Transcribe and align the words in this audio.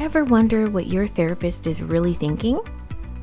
Ever 0.00 0.22
wonder 0.22 0.70
what 0.70 0.86
your 0.86 1.08
therapist 1.08 1.66
is 1.66 1.82
really 1.82 2.14
thinking? 2.14 2.60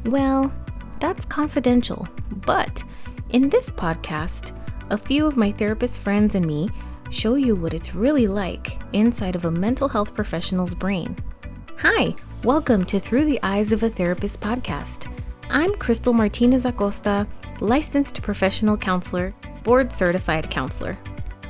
Well, 0.07 0.51
that's 0.99 1.23
confidential. 1.23 2.05
But 2.45 2.83
in 3.29 3.47
this 3.47 3.69
podcast, 3.69 4.51
a 4.89 4.97
few 4.97 5.25
of 5.25 5.37
my 5.37 5.53
therapist 5.53 6.01
friends 6.01 6.35
and 6.35 6.45
me 6.45 6.67
show 7.11 7.35
you 7.35 7.55
what 7.55 7.73
it's 7.73 7.95
really 7.95 8.27
like 8.27 8.77
inside 8.91 9.37
of 9.37 9.45
a 9.45 9.51
mental 9.51 9.87
health 9.87 10.13
professional's 10.13 10.75
brain. 10.75 11.15
Hi, 11.77 12.13
welcome 12.43 12.83
to 12.87 12.99
Through 12.99 13.23
the 13.23 13.39
Eyes 13.41 13.71
of 13.71 13.83
a 13.83 13.89
Therapist 13.89 14.41
podcast. 14.41 15.09
I'm 15.49 15.73
Cristal 15.75 16.11
Martinez 16.11 16.65
Acosta, 16.65 17.25
licensed 17.61 18.21
professional 18.21 18.75
counselor, 18.75 19.33
board 19.63 19.93
certified 19.93 20.51
counselor. 20.51 20.97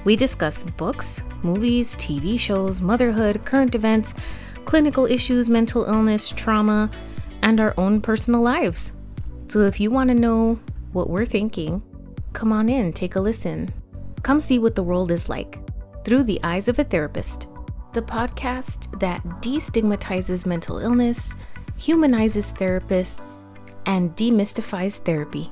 We 0.03 0.15
discuss 0.15 0.63
books, 0.63 1.23
movies, 1.41 1.95
TV 1.95 2.39
shows, 2.39 2.79
motherhood, 2.79 3.43
current 3.43 3.73
events, 3.73 4.13
clinical 4.65 5.05
issues, 5.05 5.47
mental 5.47 5.85
illness, 5.85 6.29
trauma, 6.29 6.89
and 7.41 7.59
our 7.59 7.73
own 7.77 8.01
personal 8.01 8.41
lives. 8.41 8.91
So 9.47 9.61
if 9.61 9.79
you 9.79 9.91
want 9.91 10.09
to 10.09 10.15
know 10.15 10.59
what 10.91 11.09
we're 11.09 11.25
thinking, 11.25 11.81
come 12.33 12.51
on 12.51 12.67
in, 12.67 12.91
take 12.91 13.15
a 13.15 13.21
listen. 13.21 13.69
Come 14.23 14.39
see 14.39 14.59
what 14.59 14.75
the 14.75 14.83
world 14.83 15.11
is 15.11 15.29
like 15.29 15.59
through 16.03 16.23
the 16.23 16.39
eyes 16.43 16.67
of 16.67 16.79
a 16.79 16.83
therapist. 16.83 17.47
The 17.93 18.01
podcast 18.01 18.99
that 18.99 19.23
destigmatizes 19.41 20.45
mental 20.45 20.79
illness, 20.79 21.33
humanizes 21.77 22.51
therapists, 22.53 23.21
and 23.85 24.15
demystifies 24.15 24.97
therapy. 24.97 25.51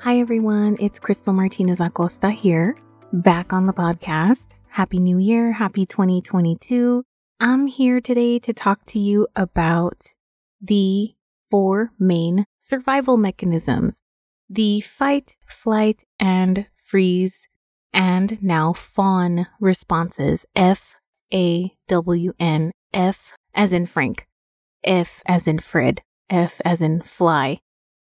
Hi, 0.00 0.18
everyone. 0.18 0.76
It's 0.80 0.98
Cristal 0.98 1.32
Martinez 1.32 1.80
Acosta 1.80 2.30
here, 2.30 2.76
back 3.12 3.52
on 3.52 3.66
the 3.66 3.72
podcast. 3.72 4.48
Happy 4.74 4.98
New 4.98 5.18
Year. 5.18 5.52
Happy 5.52 5.86
2022. 5.86 7.04
I'm 7.38 7.68
here 7.68 8.00
today 8.00 8.40
to 8.40 8.52
talk 8.52 8.84
to 8.86 8.98
you 8.98 9.28
about 9.36 10.14
the 10.60 11.14
four 11.48 11.92
main 11.96 12.44
survival 12.58 13.16
mechanisms 13.16 14.02
the 14.50 14.80
fight, 14.80 15.36
flight, 15.46 16.02
and 16.18 16.66
freeze, 16.74 17.48
and 17.92 18.42
now 18.42 18.72
fawn 18.72 19.46
responses. 19.60 20.44
F 20.56 20.96
A 21.32 21.72
W 21.86 22.32
N. 22.40 22.72
F 22.92 23.36
as 23.54 23.72
in 23.72 23.86
Frank. 23.86 24.26
F 24.82 25.22
as 25.24 25.46
in 25.46 25.60
Fred. 25.60 26.02
F 26.28 26.60
as 26.64 26.82
in 26.82 27.00
fly. 27.00 27.60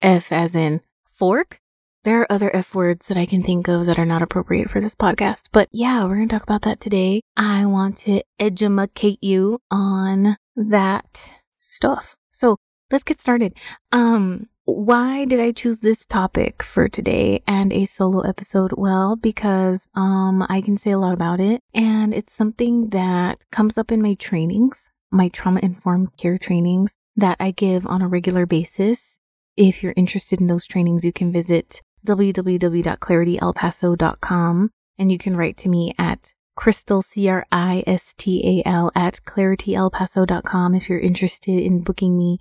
F 0.02 0.30
as 0.30 0.57
in 0.57 0.81
fork. 1.05 1.61
There 2.05 2.22
are 2.22 2.31
other 2.31 2.50
F 2.55 2.73
words 2.73 3.09
that 3.09 3.17
I 3.17 3.25
can 3.25 3.44
think 3.44 3.67
of 3.67 3.86
that 3.86 4.00
are 4.00 4.05
not 4.05 4.22
appropriate 4.22 4.69
for 4.69 4.80
this 4.80 4.95
podcast. 4.95 5.50
But 5.52 5.67
yeah, 5.73 6.05
we're 6.05 6.16
going 6.16 6.30
to 6.30 6.36
talk 6.36 6.44
about 6.44 6.61
that 6.61 6.80
today. 6.80 7.22
I 7.36 7.66
want 7.66 7.97
to 8.00 8.22
educate 8.39 9.22
you 9.22 9.59
on 9.69 10.38
that 10.55 11.33
stuff. 11.58 12.16
So 12.31 12.55
let's 12.89 13.03
get 13.03 13.20
started. 13.20 13.53
Um, 13.92 14.47
why 14.64 15.25
did 15.25 15.42
I 15.42 15.52
choose 15.52 15.80
this 15.80 16.05
topic 16.05 16.64
for 16.64 16.88
today 16.88 17.44
and 17.45 17.73
a 17.73 17.83
solo 17.83 18.22
episode? 18.22 18.72
Well, 18.77 19.17
because 19.17 19.88
um 19.94 20.45
I 20.47 20.61
can 20.61 20.77
say 20.77 20.92
a 20.92 21.00
lot 21.00 21.14
about 21.14 21.42
it 21.42 21.61
and 21.73 22.14
it's 22.14 22.33
something 22.33 22.92
that 22.92 23.44
comes 23.52 23.77
up 23.77 23.92
in 23.92 24.02
my 24.02 24.14
trainings, 24.14 24.89
my 25.11 25.27
trauma 25.27 25.59
informed 25.61 26.16
care 26.16 26.38
trainings 26.38 26.94
that 27.17 27.36
I 27.42 27.52
give 27.52 27.86
on 27.88 28.02
a 28.02 28.08
regular 28.08 28.45
basis. 28.45 29.17
If 29.58 29.83
you're 29.83 29.95
interested 29.97 30.39
in 30.39 30.47
those 30.47 30.66
trainings, 30.66 31.03
you 31.03 31.11
can 31.11 31.31
visit 31.33 31.81
www.clarityelpaso.com 32.05 34.72
and 34.97 35.11
you 35.11 35.17
can 35.17 35.36
write 35.36 35.58
to 35.58 35.67
me 35.69 35.94
at 35.97 36.33
cristal 36.55 37.02
c-r-i-s-t-a-l 37.02 38.92
at 38.95 39.19
clarityelpaso.com 39.25 40.75
if 40.75 40.88
you're 40.89 41.00
interested 41.00 41.59
in 41.59 41.82
booking 41.82 42.17
me 42.17 42.38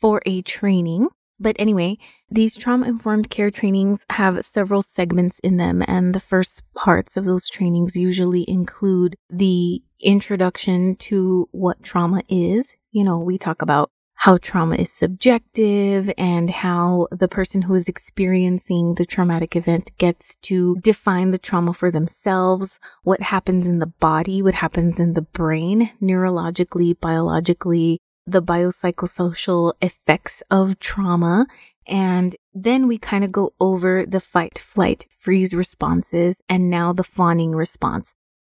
for 0.00 0.22
a 0.26 0.42
training 0.42 1.08
but 1.40 1.56
anyway, 1.58 1.96
these 2.30 2.54
trauma 2.54 2.86
informed 2.86 3.30
care 3.30 3.50
trainings 3.50 4.04
have 4.10 4.44
several 4.44 4.82
segments 4.82 5.38
in 5.38 5.56
them, 5.56 5.82
and 5.88 6.14
the 6.14 6.20
first 6.20 6.62
parts 6.74 7.16
of 7.16 7.24
those 7.24 7.48
trainings 7.48 7.96
usually 7.96 8.44
include 8.46 9.16
the 9.30 9.82
introduction 9.98 10.96
to 10.96 11.48
what 11.50 11.82
trauma 11.82 12.22
is. 12.28 12.76
You 12.90 13.04
know, 13.04 13.18
we 13.18 13.38
talk 13.38 13.62
about 13.62 13.90
how 14.20 14.36
trauma 14.36 14.76
is 14.76 14.92
subjective 14.92 16.12
and 16.18 16.50
how 16.50 17.08
the 17.10 17.26
person 17.26 17.62
who 17.62 17.74
is 17.74 17.88
experiencing 17.88 18.96
the 18.96 19.04
traumatic 19.06 19.56
event 19.56 19.90
gets 19.96 20.36
to 20.42 20.76
define 20.82 21.30
the 21.30 21.38
trauma 21.38 21.72
for 21.72 21.90
themselves, 21.90 22.78
what 23.02 23.22
happens 23.22 23.66
in 23.66 23.78
the 23.78 23.86
body, 23.86 24.42
what 24.42 24.52
happens 24.52 25.00
in 25.00 25.14
the 25.14 25.22
brain, 25.22 25.90
neurologically, 26.02 27.00
biologically, 27.00 27.98
the 28.26 28.42
biopsychosocial 28.42 29.72
effects 29.80 30.42
of 30.50 30.78
trauma. 30.78 31.46
And 31.86 32.36
then 32.52 32.86
we 32.86 32.98
kind 32.98 33.24
of 33.24 33.32
go 33.32 33.54
over 33.58 34.04
the 34.04 34.20
fight, 34.20 34.58
flight, 34.58 35.06
freeze 35.08 35.54
responses 35.54 36.42
and 36.46 36.68
now 36.68 36.92
the 36.92 37.04
fawning 37.04 37.52
response. 37.52 38.12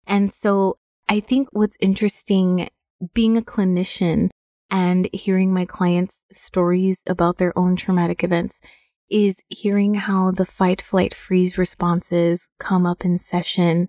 And 0.07 0.31
so 0.31 0.77
I 1.09 1.21
think 1.21 1.49
what's 1.53 1.79
interesting 1.81 2.69
being 3.15 3.39
a 3.39 3.43
clinician 3.43 4.29
and 4.75 5.09
hearing 5.13 5.55
my 5.55 5.65
clients' 5.65 6.19
stories 6.33 7.01
about 7.07 7.37
their 7.37 7.57
own 7.57 7.77
traumatic 7.77 8.25
events 8.25 8.61
is 9.09 9.37
hearing 9.49 9.95
how 9.95 10.33
the 10.33 10.45
fight, 10.45 10.83
flight, 10.83 11.15
freeze 11.15 11.57
responses 11.57 12.49
come 12.59 12.85
up 12.85 13.05
in 13.05 13.17
session, 13.17 13.89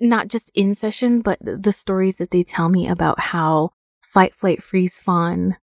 not 0.00 0.26
just 0.26 0.50
in 0.52 0.74
session, 0.74 1.20
but 1.20 1.38
the 1.40 1.72
stories 1.72 2.16
that 2.16 2.32
they 2.32 2.42
tell 2.42 2.68
me 2.68 2.88
about 2.88 3.20
how 3.20 3.70
fight, 4.02 4.34
flight, 4.34 4.60
freeze, 4.60 4.98
fawn 4.98 5.56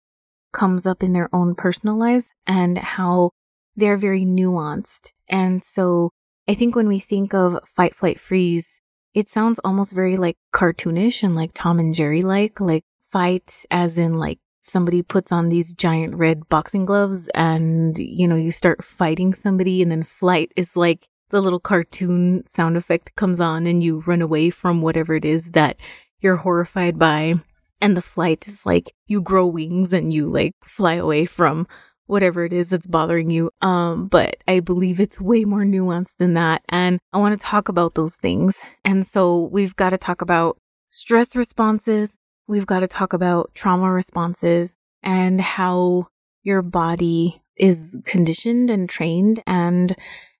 comes 0.52 0.86
up 0.86 1.02
in 1.02 1.14
their 1.14 1.28
own 1.34 1.56
personal 1.56 1.96
lives 1.96 2.32
and 2.46 2.78
how 2.78 3.30
they're 3.74 3.96
very 3.96 4.24
nuanced. 4.24 5.10
And 5.28 5.64
so 5.64 6.10
I 6.46 6.54
think 6.54 6.76
when 6.76 6.86
we 6.86 7.00
think 7.00 7.34
of 7.34 7.58
fight, 7.66 7.96
flight, 7.96 8.20
freeze, 8.20 8.80
it 9.14 9.28
sounds 9.28 9.58
almost 9.64 9.92
very 9.92 10.16
like 10.16 10.36
cartoonish 10.54 11.24
and 11.24 11.34
like 11.34 11.50
Tom 11.54 11.80
and 11.80 11.92
Jerry 11.92 12.22
like, 12.22 12.60
like 12.60 12.84
fight 13.02 13.64
as 13.72 13.98
in 13.98 14.14
like 14.14 14.38
somebody 14.60 15.02
puts 15.02 15.32
on 15.32 15.48
these 15.48 15.72
giant 15.72 16.14
red 16.14 16.48
boxing 16.48 16.84
gloves 16.84 17.28
and, 17.34 17.98
you 17.98 18.28
know, 18.28 18.36
you 18.36 18.50
start 18.50 18.84
fighting 18.84 19.34
somebody 19.34 19.82
and 19.82 19.90
then 19.90 20.02
flight 20.02 20.52
is 20.56 20.76
like 20.76 21.08
the 21.30 21.40
little 21.40 21.60
cartoon 21.60 22.44
sound 22.46 22.76
effect 22.76 23.14
comes 23.16 23.40
on 23.40 23.66
and 23.66 23.82
you 23.82 24.02
run 24.06 24.22
away 24.22 24.50
from 24.50 24.82
whatever 24.82 25.14
it 25.14 25.24
is 25.24 25.52
that 25.52 25.76
you're 26.20 26.36
horrified 26.36 26.98
by. 26.98 27.34
And 27.80 27.96
the 27.96 28.02
flight 28.02 28.46
is 28.46 28.66
like 28.66 28.92
you 29.06 29.22
grow 29.22 29.46
wings 29.46 29.92
and 29.92 30.12
you 30.12 30.28
like 30.28 30.52
fly 30.62 30.94
away 30.94 31.24
from 31.24 31.66
whatever 32.06 32.44
it 32.44 32.52
is 32.52 32.68
that's 32.68 32.88
bothering 32.88 33.30
you. 33.30 33.50
Um, 33.62 34.08
but 34.08 34.42
I 34.46 34.60
believe 34.60 34.98
it's 35.00 35.20
way 35.20 35.44
more 35.44 35.62
nuanced 35.62 36.16
than 36.18 36.34
that. 36.34 36.62
And 36.68 36.98
I 37.12 37.18
want 37.18 37.40
to 37.40 37.46
talk 37.46 37.68
about 37.68 37.94
those 37.94 38.16
things. 38.16 38.58
And 38.84 39.06
so 39.06 39.48
we've 39.52 39.76
got 39.76 39.90
to 39.90 39.98
talk 39.98 40.20
about 40.20 40.58
stress 40.90 41.36
responses. 41.36 42.16
We've 42.46 42.66
got 42.66 42.80
to 42.80 42.88
talk 42.88 43.12
about 43.12 43.50
trauma 43.54 43.90
responses 43.90 44.74
and 45.02 45.40
how 45.40 46.08
your 46.42 46.62
body 46.62 47.42
is 47.56 47.96
conditioned 48.04 48.70
and 48.70 48.88
trained 48.88 49.42
and 49.46 49.94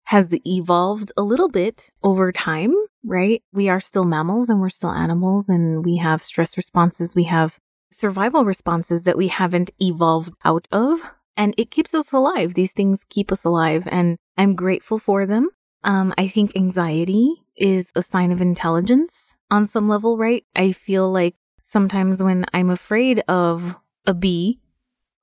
has 0.05 0.35
evolved 0.47 1.13
a 1.17 1.23
little 1.23 1.49
bit 1.49 1.91
over 2.03 2.33
time 2.33 2.75
right? 3.05 3.43
We 3.53 3.69
are 3.69 3.81
still 3.81 4.05
mammals 4.05 4.49
and 4.49 4.61
we're 4.61 4.69
still 4.69 4.91
animals 4.91 5.49
and 5.49 5.85
we 5.85 5.97
have 5.97 6.23
stress 6.23 6.57
responses. 6.57 7.15
We 7.15 7.25
have 7.25 7.59
survival 7.91 8.45
responses 8.45 9.05
that 9.05 9.17
we 9.17 9.29
haven't 9.29 9.71
evolved 9.81 10.35
out 10.45 10.69
of. 10.71 11.01
And 11.37 11.55
it 11.57 11.71
keeps 11.71 11.95
us 11.95 12.13
alive. 12.13 12.55
These 12.55 12.73
things 12.73 13.05
keep 13.09 13.33
us 13.33 13.45
alive. 13.45 13.89
And 13.91 14.17
I'm 14.37 14.55
grateful 14.55 14.99
for 14.99 15.27
them. 15.27 15.49
Um, 15.83 16.13
I 16.19 16.29
think 16.29 16.55
anxiety 16.55 17.47
is 17.57 17.91
a 17.95 18.03
sign 18.03 18.33
of 18.33 18.43
intelligence 18.43 19.37
on 19.51 19.67
some 19.67 19.89
level, 19.89 20.19
right? 20.19 20.45
I 20.55 20.73
feel 20.73 21.11
like 21.11 21.35
sometimes 21.71 22.23
when 22.23 22.45
I'm 22.53 22.69
afraid 22.69 23.23
of 23.29 23.79
a 24.05 24.13
bee 24.13 24.59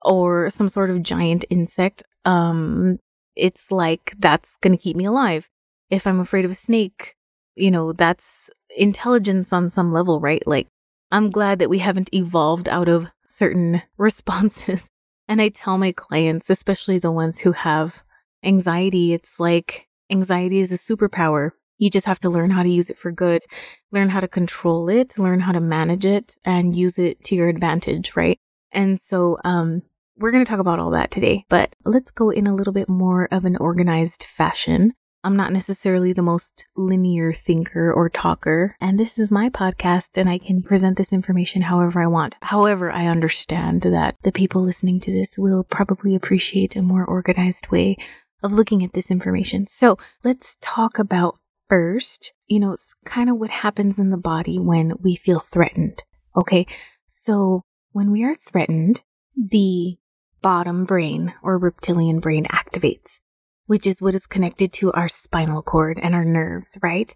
or 0.01 0.49
some 0.49 0.69
sort 0.69 0.89
of 0.89 1.03
giant 1.03 1.43
insect, 1.49 2.03
um, 2.23 2.99
it's 3.35 3.69
like 3.71 4.13
that's 4.17 4.55
going 4.61 4.75
to 4.75 4.81
keep 4.81 4.95
me 4.95 5.05
alive. 5.05 5.49
If 5.89 6.07
I'm 6.07 6.19
afraid 6.19 6.45
of 6.45 6.51
a 6.51 6.55
snake, 6.55 7.15
you 7.55 7.69
know, 7.69 7.91
that's 7.91 8.49
intelligence 8.75 9.51
on 9.51 9.69
some 9.69 9.91
level, 9.91 10.21
right? 10.21 10.45
Like, 10.47 10.67
I'm 11.11 11.29
glad 11.29 11.59
that 11.59 11.69
we 11.69 11.79
haven't 11.79 12.13
evolved 12.13 12.69
out 12.69 12.87
of 12.87 13.07
certain 13.27 13.81
responses. 13.97 14.89
And 15.27 15.41
I 15.41 15.49
tell 15.49 15.77
my 15.77 15.91
clients, 15.91 16.49
especially 16.49 16.99
the 16.99 17.11
ones 17.11 17.39
who 17.39 17.51
have 17.51 18.03
anxiety, 18.43 19.13
it's 19.13 19.37
like 19.39 19.87
anxiety 20.09 20.59
is 20.59 20.71
a 20.71 20.77
superpower. 20.77 21.51
You 21.77 21.89
just 21.89 22.05
have 22.05 22.19
to 22.19 22.29
learn 22.29 22.51
how 22.51 22.63
to 22.63 22.69
use 22.69 22.89
it 22.89 22.97
for 22.97 23.11
good, 23.11 23.43
learn 23.91 24.09
how 24.09 24.19
to 24.19 24.27
control 24.27 24.89
it, 24.89 25.17
learn 25.17 25.41
how 25.41 25.51
to 25.51 25.59
manage 25.59 26.05
it, 26.05 26.35
and 26.43 26.75
use 26.75 26.97
it 26.97 27.23
to 27.25 27.35
your 27.35 27.49
advantage, 27.49 28.15
right? 28.15 28.39
And 28.71 28.99
so, 28.99 29.37
um, 29.43 29.83
we're 30.19 30.31
going 30.31 30.43
to 30.43 30.49
talk 30.49 30.59
about 30.59 30.79
all 30.79 30.89
that 30.91 31.11
today, 31.11 31.45
but 31.47 31.75
let's 31.85 32.09
go 32.09 32.31
in 32.31 32.47
a 32.47 32.55
little 32.55 32.73
bit 32.73 32.89
more 32.89 33.27
of 33.31 33.45
an 33.45 33.55
organized 33.57 34.23
fashion 34.23 34.93
I'm 35.27 35.35
not 35.35 35.51
necessarily 35.51 36.13
the 36.13 36.21
most 36.21 36.67
linear 36.77 37.33
thinker 37.33 37.91
or 37.91 38.07
talker, 38.07 38.77
and 38.79 38.97
this 38.97 39.19
is 39.19 39.29
my 39.29 39.49
podcast, 39.49 40.17
and 40.17 40.29
I 40.29 40.37
can 40.37 40.61
present 40.61 40.95
this 40.97 41.11
information 41.11 41.63
however 41.63 42.01
I 42.01 42.07
want. 42.07 42.35
However, 42.43 42.91
I 42.91 43.07
understand 43.07 43.81
that 43.81 44.15
the 44.23 44.31
people 44.31 44.61
listening 44.61 45.01
to 45.01 45.11
this 45.11 45.37
will 45.37 45.65
probably 45.65 46.15
appreciate 46.15 46.77
a 46.77 46.81
more 46.81 47.03
organized 47.03 47.67
way 47.69 47.97
of 48.41 48.53
looking 48.53 48.85
at 48.85 48.93
this 48.93 49.11
information. 49.11 49.67
So 49.67 49.97
let's 50.23 50.55
talk 50.61 50.97
about 50.97 51.39
first, 51.69 52.33
you 52.47 52.59
know, 52.59 52.73
it's 52.73 52.93
kind 53.05 53.29
of 53.29 53.37
what 53.37 53.51
happens 53.51 53.99
in 53.99 54.09
the 54.09 54.17
body 54.17 54.57
when 54.59 54.93
we 54.99 55.15
feel 55.15 55.39
threatened. 55.39 56.03
Okay. 56.35 56.65
So 57.09 57.63
when 57.91 58.11
we 58.11 58.23
are 58.23 58.35
threatened, 58.35 59.01
the 59.35 59.97
bottom 60.41 60.85
brain 60.85 61.33
or 61.41 61.57
reptilian 61.57 62.19
brain 62.19 62.45
activates 62.45 63.19
which 63.67 63.85
is 63.85 64.01
what 64.01 64.15
is 64.15 64.25
connected 64.25 64.73
to 64.73 64.91
our 64.93 65.07
spinal 65.07 65.61
cord 65.61 65.99
and 66.01 66.15
our 66.15 66.25
nerves, 66.25 66.77
right? 66.81 67.15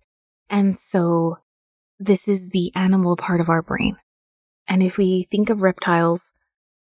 And 0.49 0.77
so 0.77 1.37
this 1.99 2.27
is 2.27 2.49
the 2.49 2.71
animal 2.75 3.15
part 3.15 3.41
of 3.41 3.49
our 3.49 3.61
brain. 3.61 3.95
And 4.67 4.83
if 4.83 4.97
we 4.97 5.23
think 5.23 5.49
of 5.49 5.63
reptiles, 5.63 6.31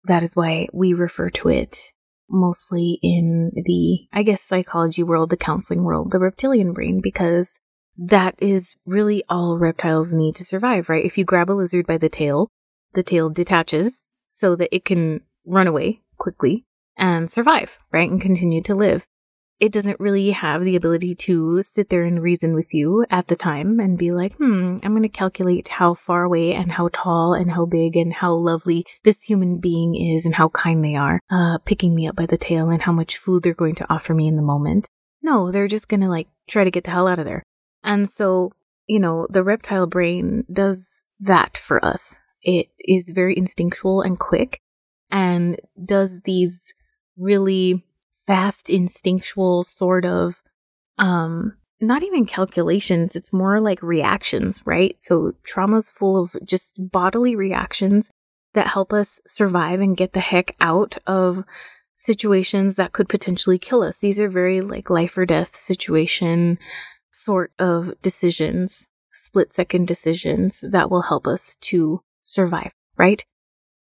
that 0.03 0.23
is 0.23 0.35
why 0.35 0.67
we 0.73 0.93
refer 0.93 1.29
to 1.29 1.49
it 1.49 1.93
mostly 2.29 2.99
in 3.01 3.51
the, 3.53 4.07
I 4.13 4.23
guess, 4.23 4.41
psychology 4.41 5.03
world, 5.03 5.29
the 5.29 5.37
counseling 5.37 5.83
world, 5.83 6.11
the 6.11 6.19
reptilian 6.19 6.73
brain, 6.73 7.01
because 7.01 7.59
that 7.97 8.35
is 8.39 8.75
really 8.85 9.23
all 9.29 9.57
reptiles 9.57 10.15
need 10.15 10.35
to 10.35 10.45
survive, 10.45 10.89
right? 10.89 11.03
If 11.03 11.17
you 11.17 11.25
grab 11.25 11.49
a 11.49 11.53
lizard 11.53 11.85
by 11.85 11.97
the 11.97 12.09
tail, 12.09 12.49
the 12.93 13.03
tail 13.03 13.29
detaches 13.29 14.05
so 14.31 14.55
that 14.55 14.73
it 14.73 14.85
can 14.85 15.21
run 15.45 15.67
away 15.67 16.01
quickly 16.17 16.65
and 16.97 17.29
survive, 17.29 17.79
right? 17.91 18.09
And 18.09 18.21
continue 18.21 18.61
to 18.63 18.75
live 18.75 19.05
it 19.59 19.73
doesn't 19.73 19.99
really 19.99 20.31
have 20.31 20.63
the 20.63 20.75
ability 20.75 21.13
to 21.13 21.61
sit 21.61 21.89
there 21.89 22.05
and 22.05 22.21
reason 22.21 22.53
with 22.53 22.73
you 22.73 23.05
at 23.09 23.27
the 23.27 23.35
time 23.35 23.79
and 23.79 23.97
be 23.97 24.11
like, 24.11 24.33
hmm, 24.35 24.77
I'm 24.83 24.91
going 24.91 25.03
to 25.03 25.09
calculate 25.09 25.67
how 25.67 25.93
far 25.93 26.23
away 26.23 26.53
and 26.53 26.71
how 26.71 26.89
tall 26.93 27.33
and 27.33 27.51
how 27.51 27.65
big 27.65 27.97
and 27.97 28.13
how 28.13 28.33
lovely 28.33 28.85
this 29.03 29.23
human 29.23 29.59
being 29.59 29.95
is 29.95 30.25
and 30.25 30.35
how 30.35 30.47
kind 30.49 30.83
they 30.83 30.95
are, 30.95 31.19
uh, 31.29 31.57
picking 31.65 31.93
me 31.93 32.07
up 32.07 32.15
by 32.15 32.25
the 32.25 32.37
tail 32.37 32.69
and 32.69 32.81
how 32.81 32.93
much 32.93 33.17
food 33.17 33.43
they're 33.43 33.53
going 33.53 33.75
to 33.75 33.93
offer 33.93 34.13
me 34.13 34.27
in 34.27 34.37
the 34.37 34.41
moment. 34.41 34.87
No, 35.21 35.51
they're 35.51 35.67
just 35.67 35.89
going 35.89 36.01
to 36.01 36.09
like 36.09 36.29
try 36.49 36.63
to 36.63 36.71
get 36.71 36.85
the 36.85 36.91
hell 36.91 37.07
out 37.07 37.19
of 37.19 37.25
there. 37.25 37.43
And 37.83 38.09
so, 38.09 38.53
you 38.87 38.99
know, 38.99 39.27
the 39.29 39.43
reptile 39.43 39.87
brain 39.87 40.45
does 40.51 41.03
that 41.19 41.57
for 41.57 41.83
us. 41.83 42.19
It 42.41 42.67
is 42.79 43.11
very 43.13 43.37
instinctual 43.37 44.01
and 44.01 44.17
quick 44.17 44.61
and 45.11 45.59
does 45.83 46.21
these 46.21 46.73
really 47.17 47.83
fast 48.29 48.69
instinctual 48.69 49.63
sort 49.63 50.05
of 50.05 50.43
um 50.99 51.57
not 51.81 52.03
even 52.03 52.27
calculations 52.27 53.15
it's 53.15 53.33
more 53.33 53.59
like 53.59 53.81
reactions 53.81 54.61
right? 54.67 54.95
So 54.99 55.33
trauma's 55.43 55.89
full 55.89 56.15
of 56.15 56.35
just 56.45 56.75
bodily 56.91 57.35
reactions 57.35 58.11
that 58.53 58.67
help 58.67 58.93
us 58.93 59.19
survive 59.25 59.79
and 59.81 59.97
get 59.97 60.13
the 60.13 60.19
heck 60.19 60.55
out 60.61 60.95
of 61.07 61.43
situations 61.97 62.75
that 62.75 62.91
could 62.91 63.09
potentially 63.09 63.57
kill 63.57 63.81
us. 63.81 63.97
These 63.97 64.21
are 64.21 64.29
very 64.29 64.61
like 64.61 64.91
life 64.91 65.17
or 65.17 65.25
death 65.25 65.55
situation 65.55 66.59
sort 67.11 67.51
of 67.57 67.99
decisions 68.03 68.87
split 69.11 69.53
second 69.53 69.87
decisions 69.87 70.63
that 70.69 70.91
will 70.91 71.01
help 71.01 71.25
us 71.25 71.55
to 71.61 72.01
survive 72.21 72.73
right 72.95 73.25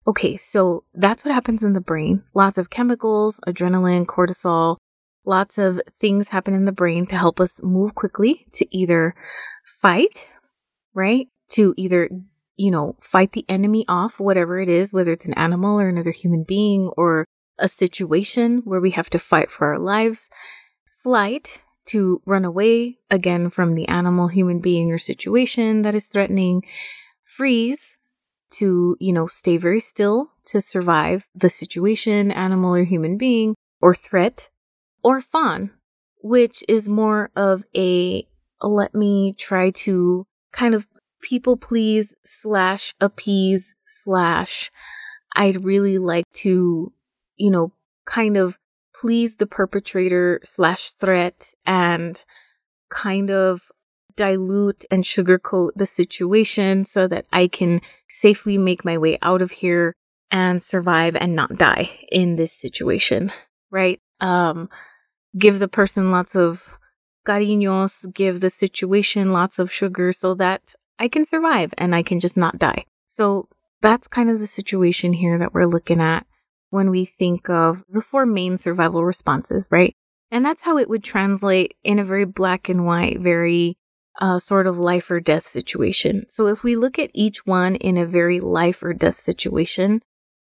Okay, 0.06 0.36
so 0.36 0.84
that's 0.94 1.24
what 1.24 1.34
happens 1.34 1.64
in 1.64 1.74
the 1.74 1.82
brain. 1.82 2.24
Lots 2.34 2.58
of 2.58 2.70
chemicals, 2.70 3.40
adrenaline, 3.48 4.06
cortisol, 4.06 4.78
lots 5.26 5.58
of 5.58 5.82
things 5.92 6.30
happen 6.30 6.54
in 6.54 6.66
the 6.66 6.72
brain 6.72 7.06
to 7.08 7.18
help 7.18 7.40
us 7.40 7.62
move 7.64 7.96
quickly 7.96 8.46
to 8.54 8.68
either 8.76 9.16
fight, 9.66 10.30
right? 10.94 11.28
To 11.52 11.74
either, 11.78 12.10
you 12.58 12.72
know, 12.72 12.98
fight 13.02 13.32
the 13.32 13.46
enemy 13.48 13.86
off, 13.88 14.20
whatever 14.20 14.60
it 14.60 14.68
is, 14.68 14.92
whether 14.92 15.14
it's 15.14 15.26
an 15.26 15.34
animal 15.36 15.80
or 15.80 15.88
another 15.88 16.12
human 16.12 16.44
being 16.44 16.90
or 16.98 17.26
a 17.58 17.70
situation 17.70 18.62
where 18.66 18.82
we 18.82 18.92
have 18.92 19.10
to 19.12 19.20
fight 19.20 19.50
for 19.50 19.68
our 19.68 19.80
lives. 19.80 20.30
Flight 21.02 21.62
to 21.86 22.22
run 22.26 22.46
away 22.46 22.98
again 23.10 23.50
from 23.50 23.76
the 23.76 23.88
animal, 23.88 24.28
human 24.28 24.60
being, 24.60 24.92
or 24.92 24.98
situation 24.98 25.82
that 25.84 25.96
is 25.96 26.08
threatening. 26.08 26.64
Freeze 27.24 27.98
to, 28.54 28.96
you 29.00 29.14
know, 29.14 29.28
stay 29.28 29.58
very 29.58 29.80
still 29.80 30.32
to 30.46 30.62
survive 30.62 31.28
the 31.36 31.50
situation, 31.50 32.32
animal 32.32 32.76
or 32.76 32.84
human 32.84 33.18
being, 33.18 33.56
or 33.82 33.94
threat, 33.94 34.50
or 35.04 35.20
fawn, 35.20 35.72
which 36.22 36.64
is 36.68 36.90
more 36.90 37.32
of 37.36 37.64
a 37.76 38.28
let 38.62 38.96
me 38.96 39.34
try 39.34 39.72
to 39.72 40.26
kind 40.52 40.74
of 40.74 40.88
people 41.22 41.58
please 41.58 42.14
slash 42.24 42.94
appease 43.02 43.76
slash 43.84 44.72
I'd 45.36 45.64
really 45.64 45.98
like 45.98 46.26
to, 46.34 46.94
you 47.38 47.52
know, 47.52 47.74
kind 48.06 48.38
of 48.38 48.58
please 48.94 49.38
the 49.38 49.48
perpetrator 49.48 50.40
slash 50.44 50.92
threat 50.94 51.54
and 51.66 52.24
kind 52.90 53.32
of 53.32 53.72
dilute 54.16 54.86
and 54.92 55.04
sugarcoat 55.04 55.72
the 55.76 55.86
situation 55.86 56.86
so 56.86 57.08
that 57.08 57.26
I 57.32 57.48
can 57.48 57.82
safely 58.08 58.58
make 58.58 58.86
my 58.86 58.98
way 58.98 59.18
out 59.22 59.42
of 59.42 59.52
here 59.52 59.96
and 60.32 60.62
survive 60.62 61.16
and 61.16 61.36
not 61.36 61.58
die 61.58 61.90
in 62.12 62.36
this 62.36 62.52
situation, 62.52 63.32
right? 63.72 64.00
Um, 64.20 64.70
give 65.38 65.60
the 65.60 65.68
person 65.68 66.12
lots 66.12 66.36
of 66.36 66.76
cariños, 67.26 68.12
give 68.14 68.40
the 68.40 68.50
situation 68.50 69.32
lots 69.32 69.60
of 69.60 69.72
sugar 69.72 70.12
so 70.12 70.34
that 70.36 70.74
I 71.00 71.08
can 71.08 71.26
survive 71.26 71.74
and 71.78 71.96
I 71.96 72.04
can 72.04 72.20
just 72.20 72.38
not 72.38 72.58
die. 72.58 72.86
So 73.08 73.48
that's 73.82 74.08
kind 74.08 74.30
of 74.30 74.40
the 74.40 74.48
situation 74.48 75.14
here 75.14 75.38
that 75.38 75.54
we're 75.54 75.68
looking 75.68 76.02
at 76.02 76.26
when 76.70 76.90
we 76.90 77.06
think 77.06 77.50
of 77.50 77.84
the 77.90 78.02
four 78.02 78.26
main 78.26 78.58
survival 78.58 79.06
responses, 79.06 79.68
right? 79.70 79.96
And 80.32 80.44
that's 80.44 80.64
how 80.64 80.80
it 80.80 80.90
would 80.90 81.04
translate 81.04 81.76
in 81.84 82.00
a 82.00 82.04
very 82.04 82.26
black 82.26 82.68
and 82.68 82.88
white, 82.88 83.20
very 83.20 83.78
a 84.20 84.40
sort 84.40 84.68
of 84.68 84.80
life 84.80 85.10
or 85.10 85.20
death 85.20 85.48
situation. 85.48 86.26
So 86.30 86.48
if 86.48 86.64
we 86.64 86.76
look 86.76 87.00
at 87.00 87.12
each 87.14 87.46
one 87.46 87.76
in 87.76 87.98
a 87.98 88.06
very 88.06 88.40
life 88.40 88.84
or 88.84 88.94
death 88.94 89.20
situation, 89.20 90.02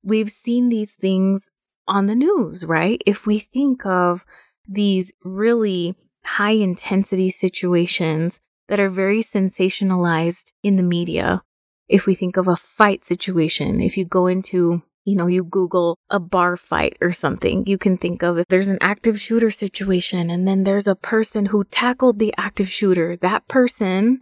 we've 0.03 0.31
seen 0.31 0.69
these 0.69 0.93
things 0.93 1.51
on 1.89 2.07
the 2.07 2.15
news, 2.15 2.65
right? 2.65 3.03
If 3.07 3.27
we 3.27 3.39
think 3.39 3.87
of 3.87 4.25
these 4.69 5.13
really 5.25 5.95
high 6.25 6.53
intensity 6.53 7.31
situations 7.31 8.41
that 8.69 8.81
are 8.81 8.89
very 8.89 9.23
sensationalized 9.23 10.53
in 10.63 10.77
the 10.77 10.83
media, 10.83 11.43
if 11.89 12.07
we 12.07 12.15
think 12.15 12.37
of 12.37 12.49
a 12.49 12.57
fight 12.57 13.05
situation, 13.05 13.81
if 13.81 13.97
you 13.97 14.05
go 14.05 14.27
into 14.27 14.83
you 15.07 15.15
know, 15.15 15.29
you 15.29 15.45
Google 15.45 15.99
a 16.11 16.19
bar 16.19 16.57
fight 16.57 16.99
or 17.01 17.13
something, 17.13 17.65
you 17.67 17.79
can 17.79 17.97
think 17.97 18.23
of 18.23 18.39
if 18.39 18.49
there's 18.49 18.69
an 18.69 18.79
active 18.81 19.21
shooter 19.21 19.51
situation 19.53 20.29
and 20.29 20.47
then 20.47 20.65
there's 20.65 20.89
a 20.89 20.97
person 20.97 21.47
who 21.47 21.63
tackled 21.65 22.19
the 22.19 22.35
active 22.37 22.69
shooter, 22.69 23.17
that 23.17 23.47
person 23.47 24.19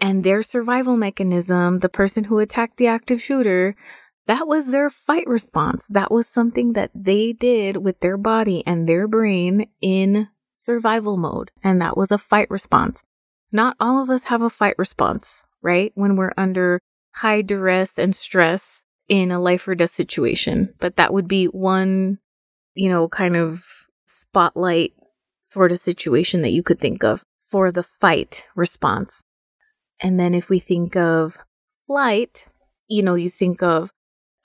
and 0.00 0.24
their 0.24 0.42
survival 0.42 0.96
mechanism, 0.96 1.78
the 1.78 1.88
person 1.88 2.24
who 2.24 2.40
attacked 2.40 2.78
the 2.78 2.88
active 2.88 3.22
shooter, 3.22 3.76
that 4.26 4.48
was 4.48 4.72
their 4.72 4.90
fight 4.90 5.26
response. 5.28 5.86
That 5.88 6.10
was 6.10 6.26
something 6.26 6.72
that 6.72 6.90
they 6.94 7.32
did 7.32 7.76
with 7.76 8.00
their 8.00 8.16
body 8.16 8.64
and 8.66 8.88
their 8.88 9.06
brain 9.06 9.66
in 9.80 10.28
survival 10.54 11.16
mode. 11.16 11.52
And 11.62 11.80
that 11.80 11.96
was 11.96 12.10
a 12.10 12.18
fight 12.18 12.50
response. 12.50 13.04
Not 13.52 13.76
all 13.78 14.02
of 14.02 14.10
us 14.10 14.24
have 14.24 14.42
a 14.42 14.50
fight 14.50 14.74
response, 14.78 15.44
right? 15.62 15.92
When 15.94 16.16
we're 16.16 16.32
under 16.36 16.80
high 17.16 17.42
duress 17.42 17.98
and 17.98 18.16
stress 18.16 18.82
in 19.12 19.30
a 19.30 19.38
life 19.38 19.68
or 19.68 19.74
death 19.74 19.90
situation, 19.90 20.72
but 20.80 20.96
that 20.96 21.12
would 21.12 21.28
be 21.28 21.44
one, 21.44 22.18
you 22.74 22.88
know, 22.88 23.08
kind 23.08 23.36
of 23.36 23.62
spotlight 24.06 24.94
sort 25.42 25.70
of 25.70 25.78
situation 25.78 26.40
that 26.40 26.52
you 26.52 26.62
could 26.62 26.80
think 26.80 27.04
of 27.04 27.22
for 27.46 27.70
the 27.70 27.82
fight 27.82 28.46
response. 28.56 29.22
And 30.00 30.18
then 30.18 30.32
if 30.32 30.48
we 30.48 30.58
think 30.58 30.96
of 30.96 31.36
flight, 31.86 32.46
you 32.88 33.02
know, 33.02 33.14
you 33.14 33.28
think 33.28 33.62
of, 33.62 33.92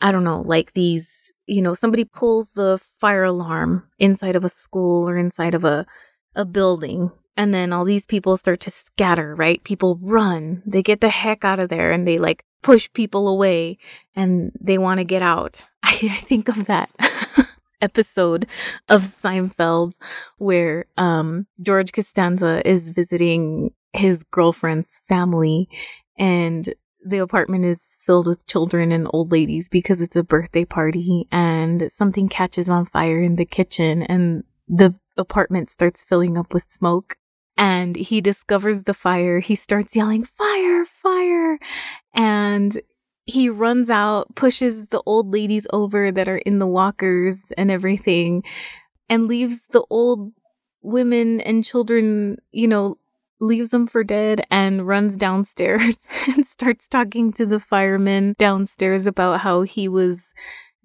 I 0.01 0.11
don't 0.11 0.25
know, 0.25 0.41
like 0.41 0.73
these, 0.73 1.31
you 1.45 1.61
know, 1.61 1.73
somebody 1.73 2.03
pulls 2.03 2.49
the 2.49 2.77
fire 2.99 3.23
alarm 3.23 3.87
inside 3.99 4.35
of 4.35 4.43
a 4.43 4.49
school 4.49 5.07
or 5.07 5.15
inside 5.15 5.53
of 5.53 5.63
a, 5.63 5.85
a 6.35 6.43
building. 6.43 7.13
And 7.37 7.53
then 7.53 7.71
all 7.71 7.85
these 7.85 8.05
people 8.05 8.35
start 8.35 8.59
to 8.61 8.71
scatter, 8.71 9.35
right? 9.35 9.63
People 9.63 9.99
run, 10.01 10.63
they 10.65 10.81
get 10.81 11.01
the 11.01 11.09
heck 11.09 11.45
out 11.45 11.59
of 11.59 11.69
there 11.69 11.91
and 11.91 12.07
they 12.07 12.17
like 12.17 12.43
push 12.63 12.89
people 12.93 13.27
away 13.27 13.77
and 14.15 14.51
they 14.59 14.79
want 14.79 14.99
to 14.99 15.03
get 15.03 15.21
out. 15.21 15.63
I, 15.83 15.91
I 16.11 16.17
think 16.17 16.49
of 16.49 16.65
that 16.65 16.89
episode 17.81 18.47
of 18.89 19.03
Seinfeld 19.03 19.93
where 20.37 20.85
um, 20.97 21.45
George 21.61 21.93
Costanza 21.93 22.67
is 22.67 22.91
visiting 22.91 23.71
his 23.93 24.23
girlfriend's 24.23 25.01
family 25.07 25.69
and 26.17 26.73
the 27.05 27.19
apartment 27.19 27.65
is 27.65 27.97
filled 27.99 28.27
with 28.27 28.47
children 28.47 28.91
and 28.91 29.07
old 29.13 29.31
ladies 29.31 29.69
because 29.69 30.01
it's 30.01 30.15
a 30.15 30.23
birthday 30.23 30.65
party 30.65 31.27
and 31.31 31.91
something 31.91 32.27
catches 32.27 32.69
on 32.69 32.85
fire 32.85 33.21
in 33.21 33.35
the 33.35 33.45
kitchen 33.45 34.01
and 34.03 34.43
the 34.67 34.95
apartment 35.17 35.69
starts 35.69 36.03
filling 36.03 36.37
up 36.37 36.53
with 36.53 36.69
smoke 36.69 37.17
and 37.57 37.95
he 37.95 38.21
discovers 38.21 38.83
the 38.83 38.93
fire. 38.93 39.39
He 39.39 39.55
starts 39.55 39.95
yelling, 39.95 40.23
Fire, 40.23 40.85
fire. 40.85 41.59
And 42.13 42.81
he 43.25 43.49
runs 43.49 43.89
out, 43.89 44.35
pushes 44.35 44.87
the 44.87 45.01
old 45.05 45.33
ladies 45.33 45.67
over 45.73 46.11
that 46.11 46.29
are 46.29 46.37
in 46.37 46.59
the 46.59 46.67
walkers 46.67 47.37
and 47.57 47.69
everything, 47.69 48.43
and 49.09 49.27
leaves 49.27 49.61
the 49.71 49.83
old 49.89 50.31
women 50.81 51.41
and 51.41 51.63
children, 51.63 52.37
you 52.51 52.67
know, 52.67 52.97
leaves 53.39 53.69
them 53.69 53.85
for 53.85 54.03
dead 54.03 54.45
and 54.49 54.87
runs 54.87 55.15
downstairs 55.15 56.07
and 56.27 56.45
starts 56.45 56.87
talking 56.87 57.31
to 57.33 57.45
the 57.45 57.59
firemen 57.59 58.35
downstairs 58.37 59.05
about 59.05 59.41
how 59.41 59.61
he 59.61 59.87
was 59.87 60.33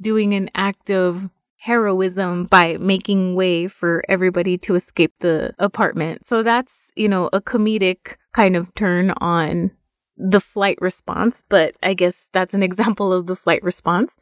doing 0.01 0.35
an 0.35 0.51
act 0.55 0.91
of 0.91 1.31
heroism 1.63 2.45
by 2.47 2.77
making 2.79 3.37
way 3.37 3.69
for 3.69 4.03
everybody 4.09 4.59
to 4.59 4.75
escape 4.75 5.15
the 5.21 5.55
apartment. 5.61 6.27
So 6.27 6.43
that's, 6.43 6.91
you 6.97 7.09
know, 7.09 7.31
a 7.33 7.41
comedic 7.41 8.17
kind 8.33 8.57
of 8.57 8.75
turn 8.75 9.13
on 9.19 9.71
the 10.17 10.41
flight 10.41 10.77
response, 10.81 11.45
but 11.49 11.77
I 11.81 11.95
guess 11.95 12.29
that's 12.33 12.53
an 12.53 12.63
example 12.69 13.13
of 13.13 13.29
the 13.29 13.37
flight 13.37 13.63
response. 13.63 14.17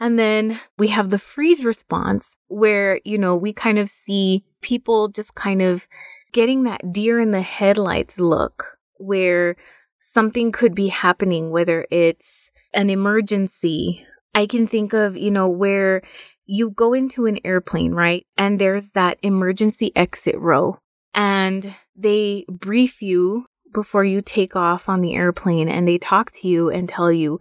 And 0.00 0.18
then 0.18 0.58
we 0.78 0.88
have 0.88 1.10
the 1.10 1.18
freeze 1.18 1.66
response 1.66 2.38
where, 2.48 2.98
you 3.04 3.18
know, 3.18 3.36
we 3.36 3.52
kind 3.52 3.78
of 3.78 3.90
see 3.90 4.46
people 4.62 5.08
just 5.08 5.34
kind 5.34 5.60
of 5.60 5.86
getting 6.32 6.62
that 6.62 6.94
deer 6.94 7.20
in 7.20 7.30
the 7.30 7.42
headlights 7.42 8.18
look 8.18 8.78
where 8.94 9.54
something 9.98 10.50
could 10.50 10.74
be 10.74 10.88
happening, 10.88 11.50
whether 11.50 11.86
it's 11.90 12.50
an 12.72 12.88
emergency. 12.88 14.06
I 14.36 14.46
can 14.46 14.66
think 14.66 14.92
of, 14.92 15.16
you 15.16 15.30
know, 15.30 15.48
where 15.48 16.02
you 16.44 16.70
go 16.70 16.92
into 16.92 17.24
an 17.24 17.38
airplane, 17.42 17.94
right? 17.94 18.26
And 18.36 18.60
there's 18.60 18.90
that 18.90 19.18
emergency 19.22 19.92
exit 19.96 20.36
row 20.38 20.78
and 21.14 21.74
they 21.96 22.44
brief 22.50 23.00
you 23.00 23.46
before 23.72 24.04
you 24.04 24.20
take 24.20 24.54
off 24.54 24.90
on 24.90 25.00
the 25.00 25.14
airplane 25.14 25.70
and 25.70 25.88
they 25.88 25.96
talk 25.96 26.32
to 26.32 26.48
you 26.48 26.68
and 26.68 26.86
tell 26.86 27.10
you, 27.10 27.38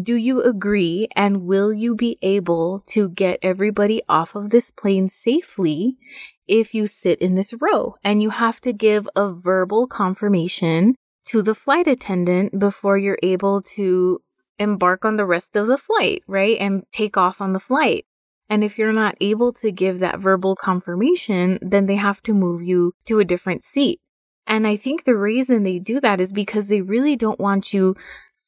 do 0.00 0.14
you 0.14 0.40
agree 0.40 1.08
and 1.16 1.42
will 1.42 1.72
you 1.72 1.96
be 1.96 2.16
able 2.22 2.84
to 2.86 3.08
get 3.08 3.40
everybody 3.42 4.00
off 4.08 4.36
of 4.36 4.50
this 4.50 4.70
plane 4.70 5.08
safely 5.08 5.96
if 6.46 6.74
you 6.74 6.86
sit 6.86 7.20
in 7.20 7.34
this 7.34 7.52
row? 7.60 7.96
And 8.04 8.22
you 8.22 8.30
have 8.30 8.60
to 8.60 8.72
give 8.72 9.08
a 9.16 9.34
verbal 9.34 9.88
confirmation 9.88 10.94
to 11.24 11.42
the 11.42 11.56
flight 11.56 11.88
attendant 11.88 12.56
before 12.56 12.96
you're 12.96 13.18
able 13.20 13.60
to 13.62 14.20
embark 14.58 15.04
on 15.04 15.16
the 15.16 15.26
rest 15.26 15.56
of 15.56 15.66
the 15.66 15.78
flight, 15.78 16.22
right? 16.26 16.56
And 16.58 16.84
take 16.92 17.16
off 17.16 17.40
on 17.40 17.52
the 17.52 17.60
flight. 17.60 18.04
And 18.48 18.64
if 18.64 18.78
you're 18.78 18.92
not 18.92 19.16
able 19.20 19.52
to 19.54 19.70
give 19.70 19.98
that 19.98 20.20
verbal 20.20 20.56
confirmation, 20.56 21.58
then 21.60 21.86
they 21.86 21.96
have 21.96 22.22
to 22.22 22.32
move 22.32 22.62
you 22.62 22.92
to 23.06 23.18
a 23.18 23.24
different 23.24 23.64
seat. 23.64 24.00
And 24.46 24.66
I 24.66 24.76
think 24.76 25.04
the 25.04 25.16
reason 25.16 25.62
they 25.62 25.78
do 25.78 26.00
that 26.00 26.20
is 26.20 26.32
because 26.32 26.68
they 26.68 26.80
really 26.80 27.14
don't 27.14 27.38
want 27.38 27.74
you 27.74 27.94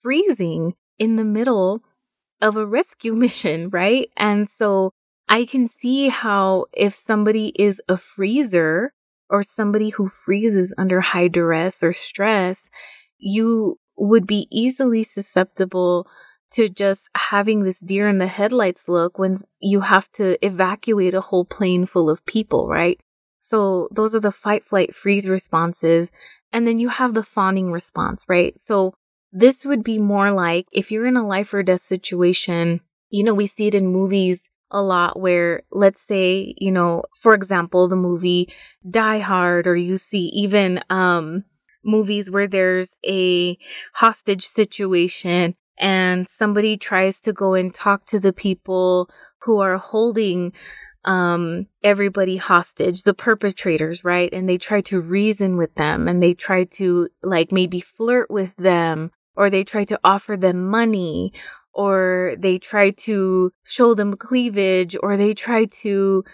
freezing 0.02 0.74
in 0.98 1.16
the 1.16 1.24
middle 1.24 1.82
of 2.40 2.56
a 2.56 2.66
rescue 2.66 3.14
mission, 3.14 3.68
right? 3.68 4.10
And 4.16 4.48
so 4.48 4.92
I 5.28 5.44
can 5.44 5.68
see 5.68 6.08
how 6.08 6.66
if 6.72 6.94
somebody 6.94 7.52
is 7.56 7.80
a 7.88 7.96
freezer 7.96 8.92
or 9.28 9.42
somebody 9.42 9.90
who 9.90 10.08
freezes 10.08 10.74
under 10.76 11.00
high 11.00 11.28
duress 11.28 11.82
or 11.82 11.92
stress, 11.92 12.68
you 13.18 13.78
would 14.00 14.26
be 14.26 14.48
easily 14.50 15.02
susceptible 15.02 16.08
to 16.52 16.68
just 16.68 17.08
having 17.16 17.62
this 17.62 17.78
deer 17.78 18.08
in 18.08 18.18
the 18.18 18.26
headlights 18.26 18.88
look 18.88 19.18
when 19.18 19.40
you 19.60 19.80
have 19.80 20.10
to 20.12 20.44
evacuate 20.44 21.14
a 21.14 21.20
whole 21.20 21.44
plane 21.44 21.86
full 21.86 22.10
of 22.10 22.24
people, 22.26 22.66
right? 22.66 22.98
So 23.40 23.88
those 23.92 24.14
are 24.14 24.20
the 24.20 24.32
fight, 24.32 24.64
flight, 24.64 24.94
freeze 24.94 25.28
responses. 25.28 26.10
And 26.52 26.66
then 26.66 26.78
you 26.78 26.88
have 26.88 27.14
the 27.14 27.22
fawning 27.22 27.70
response, 27.70 28.24
right? 28.26 28.54
So 28.64 28.94
this 29.32 29.64
would 29.64 29.84
be 29.84 29.98
more 29.98 30.32
like 30.32 30.66
if 30.72 30.90
you're 30.90 31.06
in 31.06 31.16
a 31.16 31.26
life 31.26 31.54
or 31.54 31.62
death 31.62 31.82
situation, 31.82 32.80
you 33.10 33.22
know, 33.22 33.34
we 33.34 33.46
see 33.46 33.68
it 33.68 33.74
in 33.74 33.86
movies 33.86 34.50
a 34.72 34.82
lot 34.82 35.20
where 35.20 35.62
let's 35.70 36.00
say, 36.00 36.54
you 36.58 36.72
know, 36.72 37.04
for 37.16 37.34
example, 37.34 37.86
the 37.86 37.96
movie 37.96 38.48
Die 38.88 39.18
Hard 39.18 39.66
or 39.66 39.76
you 39.76 39.96
see 39.96 40.26
even 40.28 40.82
um 40.90 41.44
movies 41.84 42.30
where 42.30 42.46
there's 42.46 42.96
a 43.06 43.56
hostage 43.94 44.46
situation 44.46 45.54
and 45.78 46.28
somebody 46.28 46.76
tries 46.76 47.18
to 47.20 47.32
go 47.32 47.54
and 47.54 47.74
talk 47.74 48.04
to 48.06 48.20
the 48.20 48.32
people 48.32 49.08
who 49.42 49.60
are 49.60 49.78
holding 49.78 50.52
um 51.06 51.66
everybody 51.82 52.36
hostage 52.36 53.04
the 53.04 53.14
perpetrators 53.14 54.04
right? 54.04 54.32
And 54.34 54.46
they 54.48 54.58
try 54.58 54.82
to 54.82 55.00
reason 55.00 55.56
with 55.56 55.74
them 55.74 56.08
and 56.08 56.22
they 56.22 56.34
try 56.34 56.64
to 56.64 57.08
like 57.22 57.50
maybe 57.52 57.80
flirt 57.80 58.30
with 58.30 58.54
them 58.56 59.10
or 59.34 59.48
they 59.48 59.64
try 59.64 59.84
to 59.84 59.98
offer 60.04 60.36
them 60.36 60.68
money 60.68 61.32
or 61.72 62.34
they 62.38 62.58
try 62.58 62.90
to 62.90 63.52
show 63.64 63.94
them 63.94 64.14
cleavage 64.14 64.96
or 65.02 65.16
they 65.16 65.32
try 65.32 65.64
to 65.64 66.24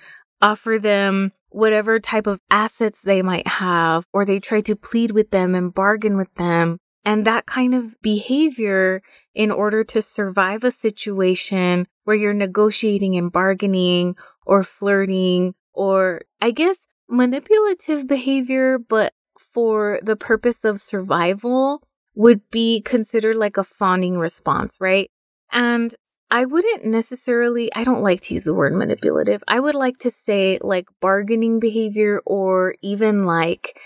offer 0.43 0.79
them 0.81 1.33
whatever 1.51 1.99
type 1.99 2.27
of 2.27 2.41
assets 2.51 3.01
they 3.03 3.23
might 3.23 3.47
have 3.47 4.05
or 4.13 4.25
they 4.25 4.41
try 4.41 4.61
to 4.61 4.77
plead 4.77 5.11
with 5.11 5.31
them 5.31 5.55
and 5.55 5.75
bargain 5.75 6.17
with 6.17 6.33
them 6.35 6.79
and 7.07 7.25
that 7.25 7.47
kind 7.47 7.73
of 7.73 7.95
behavior 8.03 9.01
in 9.33 9.53
order 9.53 9.85
to 9.85 10.03
survive 10.03 10.65
a 10.65 10.73
situation 10.73 11.87
where 12.03 12.17
you're 12.17 12.35
negotiating 12.35 13.17
and 13.17 13.31
bargaining 13.31 14.17
or 14.45 14.65
flirting 14.65 15.55
or 15.73 16.23
I 16.41 16.51
guess 16.51 16.79
manipulative 17.09 18.09
behavior, 18.09 18.79
but 18.79 19.13
for 19.39 20.01
the 20.03 20.17
purpose 20.17 20.65
of 20.65 20.81
survival 20.81 21.87
would 22.17 22.41
be 22.51 22.81
considered 22.81 23.37
like 23.37 23.57
a 23.57 23.65
fawning 23.65 24.19
response, 24.19 24.77
right? 24.81 25.09
And 25.53 25.95
I 26.31 26.45
wouldn't 26.45 26.85
necessarily, 26.85 27.73
I 27.75 27.85
don't 27.85 28.03
like 28.03 28.21
to 28.23 28.35
use 28.35 28.45
the 28.45 28.55
word 28.55 28.75
manipulative. 28.75 29.45
I 29.47 29.61
would 29.61 29.75
like 29.75 29.99
to 29.99 30.11
say 30.11 30.59
like 30.61 30.89
bargaining 31.01 31.61
behavior 31.61 32.21
or 32.27 32.75
even 32.83 33.25
like 33.25 33.79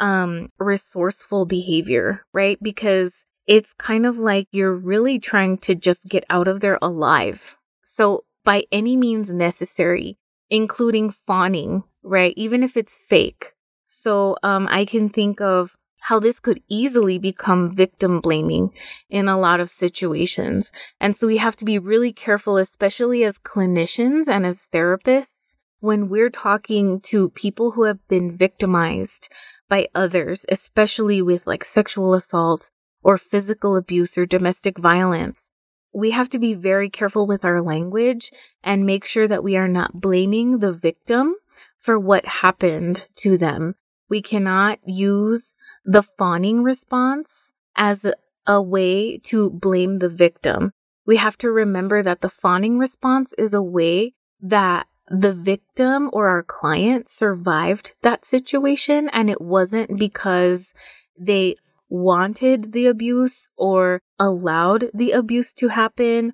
um 0.00 0.50
resourceful 0.58 1.44
behavior, 1.46 2.24
right? 2.32 2.58
Because 2.62 3.12
it's 3.46 3.74
kind 3.74 4.06
of 4.06 4.18
like 4.18 4.48
you're 4.50 4.74
really 4.74 5.18
trying 5.18 5.58
to 5.58 5.74
just 5.74 6.04
get 6.08 6.24
out 6.30 6.48
of 6.48 6.60
there 6.60 6.78
alive. 6.80 7.56
So 7.84 8.24
by 8.44 8.64
any 8.72 8.96
means 8.96 9.30
necessary, 9.30 10.18
including 10.50 11.10
fawning, 11.10 11.84
right? 12.02 12.34
Even 12.36 12.62
if 12.62 12.76
it's 12.76 12.96
fake. 12.96 13.52
So 13.86 14.36
um 14.42 14.66
I 14.70 14.84
can 14.86 15.10
think 15.10 15.40
of 15.40 15.76
how 16.04 16.20
this 16.20 16.38
could 16.38 16.62
easily 16.68 17.18
become 17.18 17.74
victim 17.74 18.20
blaming 18.20 18.70
in 19.08 19.26
a 19.26 19.38
lot 19.38 19.58
of 19.58 19.70
situations. 19.70 20.70
And 21.00 21.16
so 21.16 21.26
we 21.26 21.38
have 21.38 21.56
to 21.56 21.64
be 21.64 21.78
really 21.78 22.12
careful, 22.12 22.58
especially 22.58 23.24
as 23.24 23.38
clinicians 23.38 24.28
and 24.28 24.44
as 24.44 24.66
therapists, 24.70 25.56
when 25.80 26.10
we're 26.10 26.28
talking 26.28 27.00
to 27.00 27.30
people 27.30 27.70
who 27.70 27.84
have 27.84 28.06
been 28.06 28.30
victimized 28.30 29.30
by 29.70 29.88
others, 29.94 30.44
especially 30.50 31.22
with 31.22 31.46
like 31.46 31.64
sexual 31.64 32.12
assault 32.12 32.70
or 33.02 33.16
physical 33.16 33.74
abuse 33.74 34.18
or 34.18 34.26
domestic 34.26 34.76
violence. 34.76 35.48
We 35.94 36.10
have 36.10 36.28
to 36.30 36.38
be 36.38 36.52
very 36.52 36.90
careful 36.90 37.26
with 37.26 37.46
our 37.46 37.62
language 37.62 38.30
and 38.62 38.84
make 38.84 39.06
sure 39.06 39.26
that 39.28 39.44
we 39.44 39.56
are 39.56 39.68
not 39.68 40.02
blaming 40.02 40.58
the 40.58 40.72
victim 40.72 41.36
for 41.78 41.98
what 41.98 42.26
happened 42.26 43.06
to 43.16 43.38
them. 43.38 43.76
We 44.08 44.22
cannot 44.22 44.78
use 44.86 45.54
the 45.84 46.02
fawning 46.02 46.62
response 46.62 47.52
as 47.76 48.04
a, 48.46 48.60
way 48.60 49.18
to 49.18 49.50
blame 49.50 49.98
the 49.98 50.08
victim. 50.08 50.72
We 51.06 51.16
have 51.16 51.38
to 51.38 51.50
remember 51.50 52.02
that 52.02 52.20
the 52.20 52.28
fawning 52.28 52.78
response 52.78 53.32
is 53.38 53.54
a 53.54 53.62
way 53.62 54.12
that 54.40 54.86
the 55.08 55.32
victim 55.32 56.10
or 56.12 56.28
our 56.28 56.42
client 56.42 57.08
survived 57.08 57.92
that 58.02 58.24
situation 58.24 59.08
and 59.10 59.30
it 59.30 59.40
wasn't 59.40 59.98
because 59.98 60.72
they 61.18 61.56
wanted 61.88 62.72
the 62.72 62.86
abuse 62.86 63.48
or 63.56 64.00
allowed 64.18 64.90
the 64.94 65.12
abuse 65.12 65.52
to 65.54 65.68
happen 65.68 66.32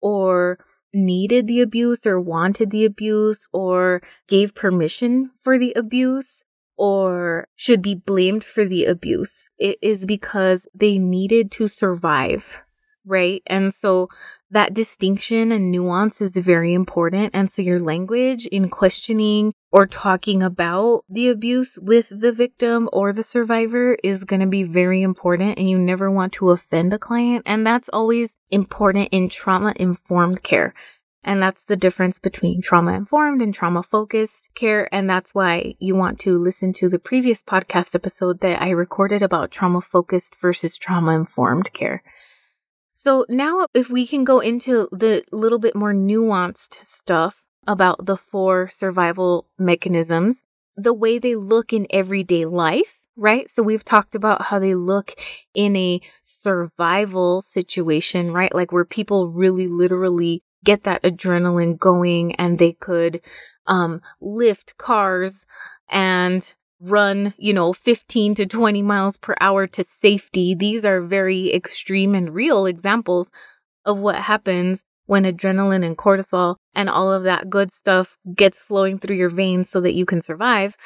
or 0.00 0.58
needed 0.94 1.46
the 1.46 1.60
abuse 1.60 2.06
or 2.06 2.20
wanted 2.20 2.70
the 2.70 2.84
abuse 2.84 3.46
or 3.52 4.02
gave 4.28 4.54
permission 4.54 5.30
for 5.40 5.58
the 5.58 5.72
abuse 5.74 6.44
or 6.76 7.48
should 7.56 7.82
be 7.82 7.94
blamed 7.94 8.44
for 8.44 8.64
the 8.64 8.84
abuse. 8.84 9.48
It 9.58 9.78
is 9.82 10.06
because 10.06 10.66
they 10.74 10.98
needed 10.98 11.50
to 11.52 11.68
survive 11.68 12.62
right? 13.04 13.42
And 13.46 13.74
so 13.74 14.08
that 14.50 14.74
distinction 14.74 15.50
and 15.50 15.70
nuance 15.70 16.20
is 16.20 16.36
very 16.36 16.74
important. 16.74 17.30
And 17.34 17.50
so 17.50 17.62
your 17.62 17.80
language 17.80 18.46
in 18.46 18.68
questioning 18.68 19.54
or 19.70 19.86
talking 19.86 20.42
about 20.42 21.04
the 21.08 21.28
abuse 21.28 21.78
with 21.80 22.08
the 22.10 22.32
victim 22.32 22.88
or 22.92 23.12
the 23.12 23.22
survivor 23.22 23.96
is 24.04 24.24
going 24.24 24.40
to 24.40 24.46
be 24.46 24.62
very 24.62 25.02
important. 25.02 25.58
And 25.58 25.68
you 25.68 25.78
never 25.78 26.10
want 26.10 26.32
to 26.34 26.50
offend 26.50 26.92
a 26.92 26.98
client. 26.98 27.42
And 27.46 27.66
that's 27.66 27.88
always 27.92 28.36
important 28.50 29.08
in 29.12 29.28
trauma 29.28 29.72
informed 29.76 30.42
care. 30.42 30.74
And 31.24 31.42
that's 31.42 31.64
the 31.64 31.76
difference 31.76 32.18
between 32.18 32.62
trauma 32.62 32.94
informed 32.94 33.42
and 33.42 33.54
trauma 33.54 33.82
focused 33.82 34.50
care. 34.54 34.92
And 34.92 35.08
that's 35.08 35.34
why 35.34 35.74
you 35.78 35.94
want 35.94 36.18
to 36.20 36.36
listen 36.36 36.72
to 36.74 36.88
the 36.88 36.98
previous 36.98 37.42
podcast 37.42 37.94
episode 37.94 38.40
that 38.40 38.60
I 38.60 38.70
recorded 38.70 39.22
about 39.22 39.52
trauma 39.52 39.80
focused 39.80 40.34
versus 40.36 40.76
trauma 40.76 41.14
informed 41.14 41.72
care. 41.72 42.02
So 42.92 43.24
now 43.28 43.66
if 43.74 43.88
we 43.88 44.06
can 44.06 44.24
go 44.24 44.40
into 44.40 44.88
the 44.92 45.24
little 45.32 45.58
bit 45.58 45.76
more 45.76 45.94
nuanced 45.94 46.84
stuff 46.84 47.44
about 47.66 48.06
the 48.06 48.16
four 48.16 48.68
survival 48.68 49.48
mechanisms, 49.58 50.42
the 50.76 50.92
way 50.92 51.18
they 51.18 51.36
look 51.36 51.72
in 51.72 51.86
everyday 51.90 52.44
life, 52.44 52.98
right? 53.16 53.48
So 53.48 53.62
we've 53.62 53.84
talked 53.84 54.14
about 54.14 54.42
how 54.42 54.58
they 54.58 54.74
look 54.74 55.14
in 55.54 55.76
a 55.76 56.00
survival 56.22 57.42
situation, 57.42 58.32
right? 58.32 58.54
Like 58.54 58.72
where 58.72 58.84
people 58.84 59.28
really 59.28 59.68
literally 59.68 60.42
get 60.64 60.84
that 60.84 61.02
adrenaline 61.02 61.78
going 61.78 62.34
and 62.36 62.58
they 62.58 62.72
could 62.72 63.20
um, 63.66 64.00
lift 64.20 64.76
cars 64.76 65.46
and 65.88 66.54
run, 66.80 67.32
you 67.36 67.52
know, 67.52 67.72
15 67.72 68.34
to 68.36 68.46
20 68.46 68.82
miles 68.82 69.16
per 69.16 69.34
hour 69.40 69.66
to 69.68 69.84
safety. 69.84 70.54
These 70.54 70.84
are 70.84 71.00
very 71.00 71.52
extreme 71.54 72.14
and 72.14 72.34
real 72.34 72.66
examples 72.66 73.30
of 73.84 73.98
what 73.98 74.16
happens 74.16 74.82
when 75.06 75.24
adrenaline 75.24 75.84
and 75.84 75.96
cortisol 75.96 76.56
and 76.74 76.88
all 76.88 77.12
of 77.12 77.24
that 77.24 77.50
good 77.50 77.72
stuff 77.72 78.16
gets 78.34 78.58
flowing 78.58 78.98
through 78.98 79.16
your 79.16 79.28
veins 79.28 79.68
so 79.68 79.80
that 79.80 79.94
you 79.94 80.06
can 80.06 80.22
survive. 80.22 80.76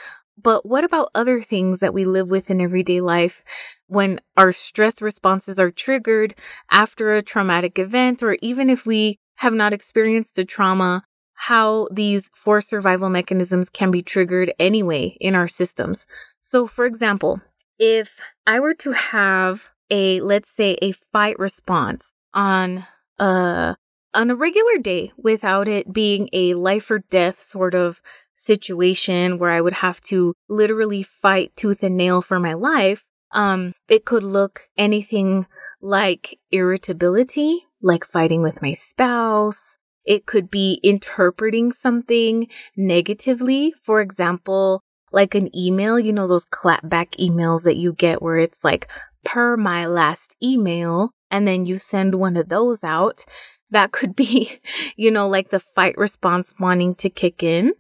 But 0.41 0.67
what 0.67 0.85
about 0.85 1.11
other 1.15 1.41
things 1.41 1.79
that 1.79 1.95
we 1.95 2.05
live 2.05 2.29
with 2.29 2.51
in 2.51 2.61
everyday 2.61 3.01
life 3.01 3.43
when 3.87 4.21
our 4.37 4.53
stress 4.53 5.01
responses 5.01 5.59
are 5.59 5.71
triggered 5.71 6.35
after 6.71 7.15
a 7.15 7.23
traumatic 7.23 7.79
event, 7.79 8.23
or 8.23 8.37
even 8.43 8.69
if 8.69 8.85
we 8.85 9.19
have 9.37 9.53
not 9.53 9.73
experienced 9.73 10.39
a 10.39 10.45
trauma, 10.45 11.05
how 11.35 11.89
these 11.91 12.31
four 12.35 12.61
survival 12.61 13.09
mechanisms 13.09 13.69
can 13.69 13.91
be 13.91 14.03
triggered 14.03 14.53
anyway 14.59 15.17
in 15.21 15.35
our 15.35 15.49
systems. 15.49 16.07
So, 16.41 16.67
for 16.67 16.87
example, 16.87 17.41
if 17.79 18.21
I 18.47 18.61
were 18.61 18.75
to 18.75 18.93
have 18.93 19.71
a, 19.91 20.21
let's 20.21 20.51
say, 20.51 20.79
a 20.83 20.93
fight 20.93 21.39
response 21.39 22.13
on 22.35 22.87
a 23.19 23.77
on 24.15 24.31
a 24.31 24.35
regular 24.35 24.79
day 24.79 25.13
without 25.19 25.69
it 25.69 25.93
being 25.93 26.29
a 26.33 26.55
life 26.55 26.91
or 26.91 27.01
death 27.11 27.39
sort 27.39 27.75
of 27.75 28.01
situation 28.35 29.39
where 29.39 29.51
I 29.51 29.61
would 29.61 29.75
have 29.75 30.01
to 30.03 30.35
literally 30.49 31.03
fight 31.03 31.53
tooth 31.57 31.83
and 31.83 31.97
nail 31.97 32.23
for 32.23 32.41
my 32.41 32.55
life, 32.55 33.05
um, 33.33 33.73
it 33.89 34.05
could 34.05 34.23
look 34.23 34.69
anything 34.77 35.47
like 35.81 36.39
irritability, 36.51 37.66
like 37.83 38.05
fighting 38.05 38.43
with 38.43 38.63
my 38.63 38.73
spouse. 38.73 39.79
It 40.05 40.27
could 40.27 40.51
be 40.51 40.81
interpreting 40.83 41.73
something 41.73 42.49
negatively. 42.77 43.75
For 43.83 44.01
example, 44.01 44.83
like 45.13 45.35
an 45.35 45.55
email, 45.57 45.99
you 45.99 46.13
know, 46.13 46.27
those 46.27 46.47
clapback 46.47 47.17
emails 47.19 47.63
that 47.65 47.77
you 47.77 47.93
get 47.93 48.23
where 48.23 48.39
it's 48.39 48.63
like, 48.65 48.89
per 49.25 49.57
my 49.57 49.87
last 49.87 50.37
email, 50.43 51.11
and 51.31 51.47
then 51.47 51.67
you 51.67 51.77
send 51.77 52.15
one 52.15 52.37
of 52.37 52.49
those 52.49 52.85
out 52.85 53.25
that 53.71 53.91
could 53.93 54.15
be, 54.15 54.61
you 54.97 55.11
know, 55.11 55.29
like 55.29 55.51
the 55.51 55.61
fight 55.61 55.99
response 55.99 56.55
wanting 56.59 56.95
to 56.97 57.11
kick 57.11 57.43
in. 57.43 57.73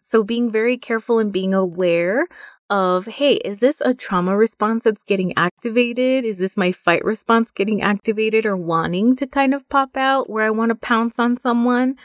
So 0.00 0.22
being 0.22 0.50
very 0.50 0.76
careful 0.76 1.18
and 1.18 1.32
being 1.32 1.54
aware 1.54 2.26
of, 2.70 3.06
hey, 3.06 3.34
is 3.36 3.58
this 3.58 3.80
a 3.84 3.94
trauma 3.94 4.36
response 4.36 4.84
that's 4.84 5.04
getting 5.04 5.32
activated? 5.36 6.24
Is 6.24 6.38
this 6.38 6.56
my 6.56 6.72
fight 6.72 7.04
response 7.04 7.50
getting 7.50 7.82
activated 7.82 8.46
or 8.46 8.56
wanting 8.56 9.14
to 9.16 9.26
kind 9.26 9.52
of 9.54 9.68
pop 9.68 9.96
out 9.96 10.30
where 10.30 10.46
I 10.46 10.50
want 10.50 10.70
to 10.70 10.74
pounce 10.74 11.18
on 11.18 11.38
someone? 11.38 11.96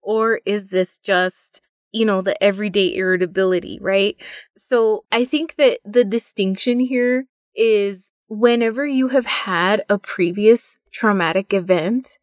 Or 0.00 0.40
is 0.46 0.66
this 0.66 0.98
just, 0.98 1.60
you 1.92 2.04
know, 2.04 2.22
the 2.22 2.40
everyday 2.42 2.94
irritability, 2.94 3.78
right? 3.80 4.16
So 4.56 5.04
I 5.10 5.24
think 5.24 5.56
that 5.56 5.80
the 5.84 6.04
distinction 6.04 6.78
here 6.78 7.26
is 7.54 8.10
whenever 8.28 8.86
you 8.86 9.08
have 9.08 9.26
had 9.26 9.84
a 9.88 9.98
previous 9.98 10.78
traumatic 10.92 11.52
event, 11.52 12.18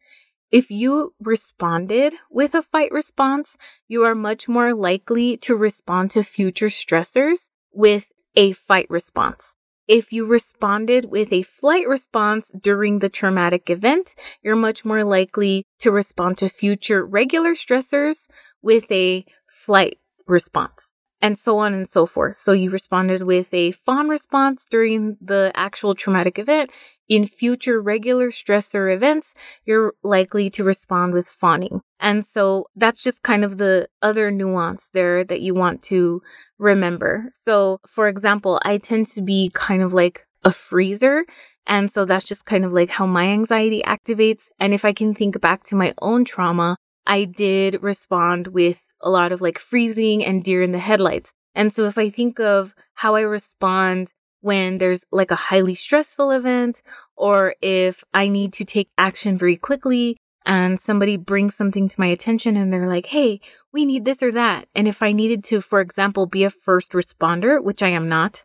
if 0.50 0.70
you 0.70 1.14
responded 1.20 2.14
with 2.30 2.54
a 2.54 2.62
fight 2.62 2.90
response, 2.90 3.56
you 3.86 4.04
are 4.04 4.14
much 4.14 4.48
more 4.48 4.74
likely 4.74 5.36
to 5.36 5.54
respond 5.54 6.10
to 6.12 6.24
future 6.24 6.66
stressors 6.66 7.49
with 7.72 8.10
a 8.36 8.52
fight 8.52 8.88
response. 8.88 9.54
If 9.88 10.12
you 10.12 10.24
responded 10.24 11.06
with 11.06 11.32
a 11.32 11.42
flight 11.42 11.88
response 11.88 12.52
during 12.58 13.00
the 13.00 13.08
traumatic 13.08 13.68
event, 13.68 14.14
you're 14.42 14.54
much 14.54 14.84
more 14.84 15.02
likely 15.02 15.64
to 15.80 15.90
respond 15.90 16.38
to 16.38 16.48
future 16.48 17.04
regular 17.04 17.54
stressors 17.54 18.28
with 18.62 18.90
a 18.92 19.24
flight 19.48 19.98
response 20.26 20.92
and 21.22 21.38
so 21.38 21.58
on 21.58 21.74
and 21.74 21.88
so 21.88 22.06
forth. 22.06 22.36
So 22.36 22.52
you 22.52 22.70
responded 22.70 23.22
with 23.22 23.52
a 23.52 23.72
fawn 23.72 24.08
response 24.08 24.64
during 24.70 25.16
the 25.20 25.52
actual 25.54 25.94
traumatic 25.94 26.38
event. 26.38 26.70
In 27.08 27.26
future 27.26 27.80
regular 27.80 28.30
stressor 28.30 28.94
events, 28.94 29.34
you're 29.64 29.94
likely 30.02 30.48
to 30.50 30.62
respond 30.62 31.12
with 31.12 31.26
fawning. 31.26 31.80
And 31.98 32.24
so 32.24 32.66
that's 32.76 33.02
just 33.02 33.22
kind 33.22 33.44
of 33.44 33.58
the 33.58 33.88
other 34.00 34.30
nuance 34.30 34.88
there 34.92 35.24
that 35.24 35.40
you 35.40 35.52
want 35.52 35.82
to 35.84 36.22
remember. 36.58 37.28
So, 37.32 37.80
for 37.86 38.06
example, 38.06 38.60
I 38.64 38.78
tend 38.78 39.08
to 39.08 39.22
be 39.22 39.50
kind 39.52 39.82
of 39.82 39.92
like 39.92 40.26
a 40.44 40.52
freezer. 40.52 41.24
And 41.66 41.92
so 41.92 42.04
that's 42.04 42.24
just 42.24 42.44
kind 42.44 42.64
of 42.64 42.72
like 42.72 42.90
how 42.90 43.06
my 43.06 43.26
anxiety 43.26 43.82
activates. 43.84 44.44
And 44.58 44.72
if 44.72 44.84
I 44.84 44.92
can 44.92 45.14
think 45.14 45.40
back 45.40 45.64
to 45.64 45.76
my 45.76 45.94
own 46.00 46.24
trauma, 46.24 46.76
I 47.06 47.24
did 47.24 47.82
respond 47.82 48.48
with 48.48 48.84
a 49.02 49.10
lot 49.10 49.32
of 49.32 49.40
like 49.40 49.58
freezing 49.58 50.24
and 50.24 50.44
deer 50.44 50.62
in 50.62 50.72
the 50.72 50.78
headlights. 50.78 51.32
And 51.54 51.72
so 51.72 51.84
if 51.86 51.98
I 51.98 52.10
think 52.10 52.38
of 52.38 52.74
how 52.94 53.14
I 53.14 53.22
respond 53.22 54.12
when 54.40 54.78
there's 54.78 55.04
like 55.10 55.30
a 55.30 55.36
highly 55.36 55.74
stressful 55.74 56.30
event, 56.30 56.82
or 57.16 57.54
if 57.60 58.04
I 58.14 58.28
need 58.28 58.52
to 58.54 58.64
take 58.64 58.88
action 58.96 59.36
very 59.36 59.56
quickly 59.56 60.16
and 60.46 60.80
somebody 60.80 61.16
brings 61.16 61.54
something 61.54 61.88
to 61.88 62.00
my 62.00 62.06
attention 62.06 62.56
and 62.56 62.72
they're 62.72 62.88
like, 62.88 63.06
hey, 63.06 63.40
we 63.72 63.84
need 63.84 64.04
this 64.04 64.22
or 64.22 64.32
that. 64.32 64.68
And 64.74 64.88
if 64.88 65.02
I 65.02 65.12
needed 65.12 65.44
to, 65.44 65.60
for 65.60 65.80
example, 65.80 66.26
be 66.26 66.44
a 66.44 66.50
first 66.50 66.92
responder, 66.92 67.62
which 67.62 67.82
I 67.82 67.88
am 67.88 68.08
not, 68.08 68.44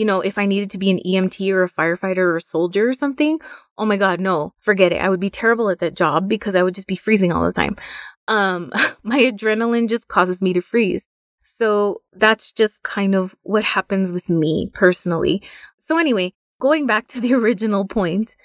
you 0.00 0.06
know, 0.06 0.22
if 0.22 0.38
I 0.38 0.46
needed 0.46 0.70
to 0.70 0.78
be 0.78 0.88
an 0.90 0.98
EMT 1.06 1.52
or 1.52 1.62
a 1.62 1.68
firefighter 1.68 2.24
or 2.24 2.36
a 2.36 2.40
soldier 2.40 2.88
or 2.88 2.94
something, 2.94 3.38
oh 3.76 3.84
my 3.84 3.98
God, 3.98 4.18
no, 4.18 4.54
forget 4.58 4.92
it. 4.92 5.02
I 5.02 5.10
would 5.10 5.20
be 5.20 5.28
terrible 5.28 5.68
at 5.68 5.80
that 5.80 5.94
job 5.94 6.26
because 6.26 6.56
I 6.56 6.62
would 6.62 6.74
just 6.74 6.86
be 6.86 6.96
freezing 6.96 7.34
all 7.34 7.44
the 7.44 7.52
time. 7.52 7.76
Um, 8.26 8.72
my 9.02 9.18
adrenaline 9.18 9.90
just 9.90 10.08
causes 10.08 10.40
me 10.40 10.54
to 10.54 10.62
freeze. 10.62 11.06
So 11.42 12.00
that's 12.14 12.50
just 12.50 12.82
kind 12.82 13.14
of 13.14 13.36
what 13.42 13.62
happens 13.62 14.10
with 14.10 14.30
me 14.30 14.70
personally. 14.72 15.42
So 15.84 15.98
anyway, 15.98 16.32
going 16.62 16.86
back 16.86 17.06
to 17.08 17.20
the 17.20 17.34
original 17.40 17.86
point, 17.86 18.36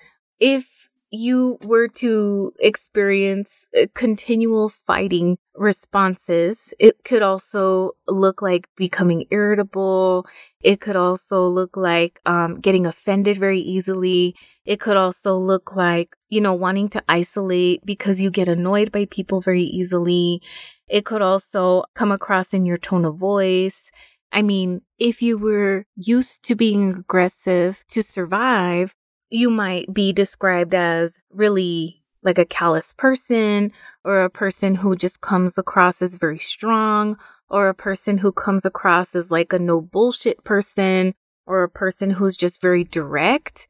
if 0.41 0.84
you 1.15 1.57
were 1.63 1.87
to 1.87 2.51
experience 2.59 3.67
uh, 3.79 3.85
continual 3.93 4.69
fighting 4.69 5.37
responses, 5.55 6.73
it 6.79 7.03
could 7.03 7.21
also 7.21 7.91
look 8.07 8.41
like 8.41 8.67
becoming 8.75 9.25
irritable. 9.31 10.25
It 10.61 10.81
could 10.81 10.95
also 10.95 11.47
look 11.47 11.77
like 11.77 12.19
um, 12.25 12.59
getting 12.59 12.85
offended 12.85 13.37
very 13.37 13.59
easily. 13.59 14.35
It 14.65 14.79
could 14.79 14.97
also 14.97 15.37
look 15.37 15.75
like, 15.75 16.15
you 16.29 16.41
know, 16.41 16.53
wanting 16.53 16.89
to 16.89 17.03
isolate 17.07 17.85
because 17.85 18.21
you 18.21 18.29
get 18.29 18.47
annoyed 18.47 18.91
by 18.91 19.05
people 19.05 19.41
very 19.41 19.63
easily. 19.63 20.41
It 20.87 21.05
could 21.05 21.21
also 21.21 21.85
come 21.95 22.11
across 22.11 22.53
in 22.53 22.65
your 22.65 22.77
tone 22.77 23.05
of 23.05 23.17
voice. 23.17 23.91
I 24.31 24.41
mean, 24.41 24.81
if 24.99 25.21
you 25.21 25.37
were 25.37 25.85
used 25.95 26.45
to 26.45 26.55
being 26.55 26.89
aggressive 26.91 27.83
to 27.89 28.03
survive, 28.03 28.93
you 29.29 29.49
might 29.49 29.93
be 29.93 30.13
described 30.13 30.75
as 30.75 31.13
really 31.29 32.03
like 32.23 32.37
a 32.37 32.45
callous 32.45 32.93
person 32.93 33.71
or 34.03 34.23
a 34.23 34.29
person 34.29 34.75
who 34.75 34.95
just 34.95 35.21
comes 35.21 35.57
across 35.57 36.01
as 36.01 36.15
very 36.15 36.39
strong 36.39 37.17
or 37.49 37.69
a 37.69 37.75
person 37.75 38.17
who 38.17 38.31
comes 38.31 38.65
across 38.65 39.15
as 39.15 39.29
like 39.29 39.53
a 39.53 39.59
no 39.59 39.79
bullshit 39.79 40.43
person 40.43 41.13
or 41.45 41.63
a 41.63 41.69
person 41.69 42.09
who's 42.09 42.35
just 42.35 42.59
very 42.59 42.83
direct. 42.83 43.67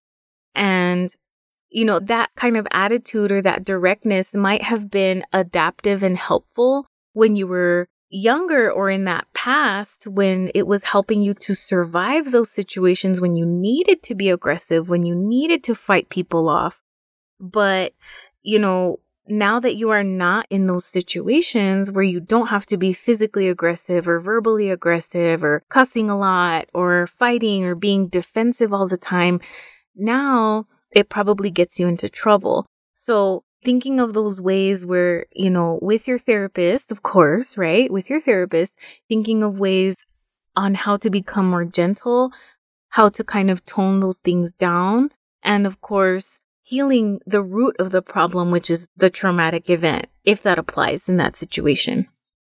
And, 0.56 1.14
you 1.70 1.84
know, 1.84 2.00
that 2.00 2.30
kind 2.36 2.56
of 2.56 2.66
attitude 2.72 3.32
or 3.32 3.42
that 3.42 3.66
directness 3.66 4.34
might 4.34 4.64
have 4.64 4.90
been 4.90 5.24
adaptive 5.34 6.02
and 6.02 6.18
helpful 6.18 6.88
when 7.12 7.36
you 7.36 7.48
were 7.48 7.90
younger 8.16 8.72
or 8.72 8.90
in 8.90 9.04
that 9.04 9.28
past 9.34 10.08
when 10.08 10.50
it 10.56 10.66
was 10.66 10.84
helping 10.84 11.22
you 11.22 11.34
to 11.34 11.54
survive 11.54 12.32
those 12.32 12.50
situations 12.50 13.20
when 13.20 13.36
you 13.36 13.46
needed 13.46 14.02
to 14.04 14.16
be 14.16 14.30
aggressive, 14.30 14.90
when 14.90 15.04
you 15.04 15.14
needed 15.14 15.64
to 15.64 15.76
fight 15.76 16.10
people 16.10 16.48
off. 16.48 16.82
But, 17.40 17.94
you 18.42 18.58
know, 18.58 19.00
now 19.28 19.60
that 19.60 19.76
you 19.76 19.90
are 19.90 20.04
not 20.04 20.46
in 20.50 20.68
those 20.68 20.86
situations 20.86 21.92
where 21.92 22.04
you 22.04 22.20
don't 22.20 22.48
have 22.48 22.66
to 22.68 22.78
be 22.78 22.94
physically 22.94 23.50
aggressive 23.50 24.08
or 24.08 24.20
verbally 24.20 24.70
aggressive 24.70 25.44
or 25.44 25.64
cussing 25.70 26.10
a 26.10 26.18
lot 26.18 26.70
or 26.74 27.08
fighting 27.08 27.66
or 27.66 27.76
being 27.76 28.08
defensive 28.08 28.72
all 28.72 28.88
the 28.88 28.98
time, 28.98 29.42
now 29.96 30.68
it 30.92 31.10
probably 31.10 31.52
gets 31.52 31.80
you 31.80 31.88
into 31.88 32.08
trouble. 32.08 32.66
So 32.96 33.44
thinking 33.66 34.00
of 34.00 34.14
those 34.14 34.40
ways 34.40 34.86
where, 34.86 35.26
you 35.34 35.50
know, 35.50 35.80
with 35.82 36.08
your 36.08 36.20
therapist, 36.20 36.92
of 36.92 37.04
course, 37.04 37.58
right? 37.58 37.92
With 37.92 38.10
your 38.10 38.22
therapist, 38.22 38.78
thinking 39.10 39.44
of 39.44 39.60
ways 39.60 39.98
on 40.56 40.76
how 40.76 40.98
to 40.98 41.10
become 41.10 41.50
more 41.50 41.66
gentle, 41.66 42.32
how 42.90 43.10
to 43.10 43.24
kind 43.24 43.50
of 43.52 43.66
tone 43.66 44.00
those 44.00 44.20
things 44.20 44.52
down. 44.54 45.10
And 45.44 45.66
of 45.66 45.82
course, 45.82 46.40
healing 46.62 47.20
the 47.26 47.42
root 47.42 47.76
of 47.80 47.90
the 47.92 48.02
problem, 48.02 48.52
which 48.52 48.70
is 48.70 48.88
the 48.96 49.10
traumatic 49.10 49.70
event, 49.70 50.06
if 50.24 50.42
that 50.44 50.60
applies 50.60 51.10
in 51.10 51.18
that 51.18 51.36
situation. 51.36 52.08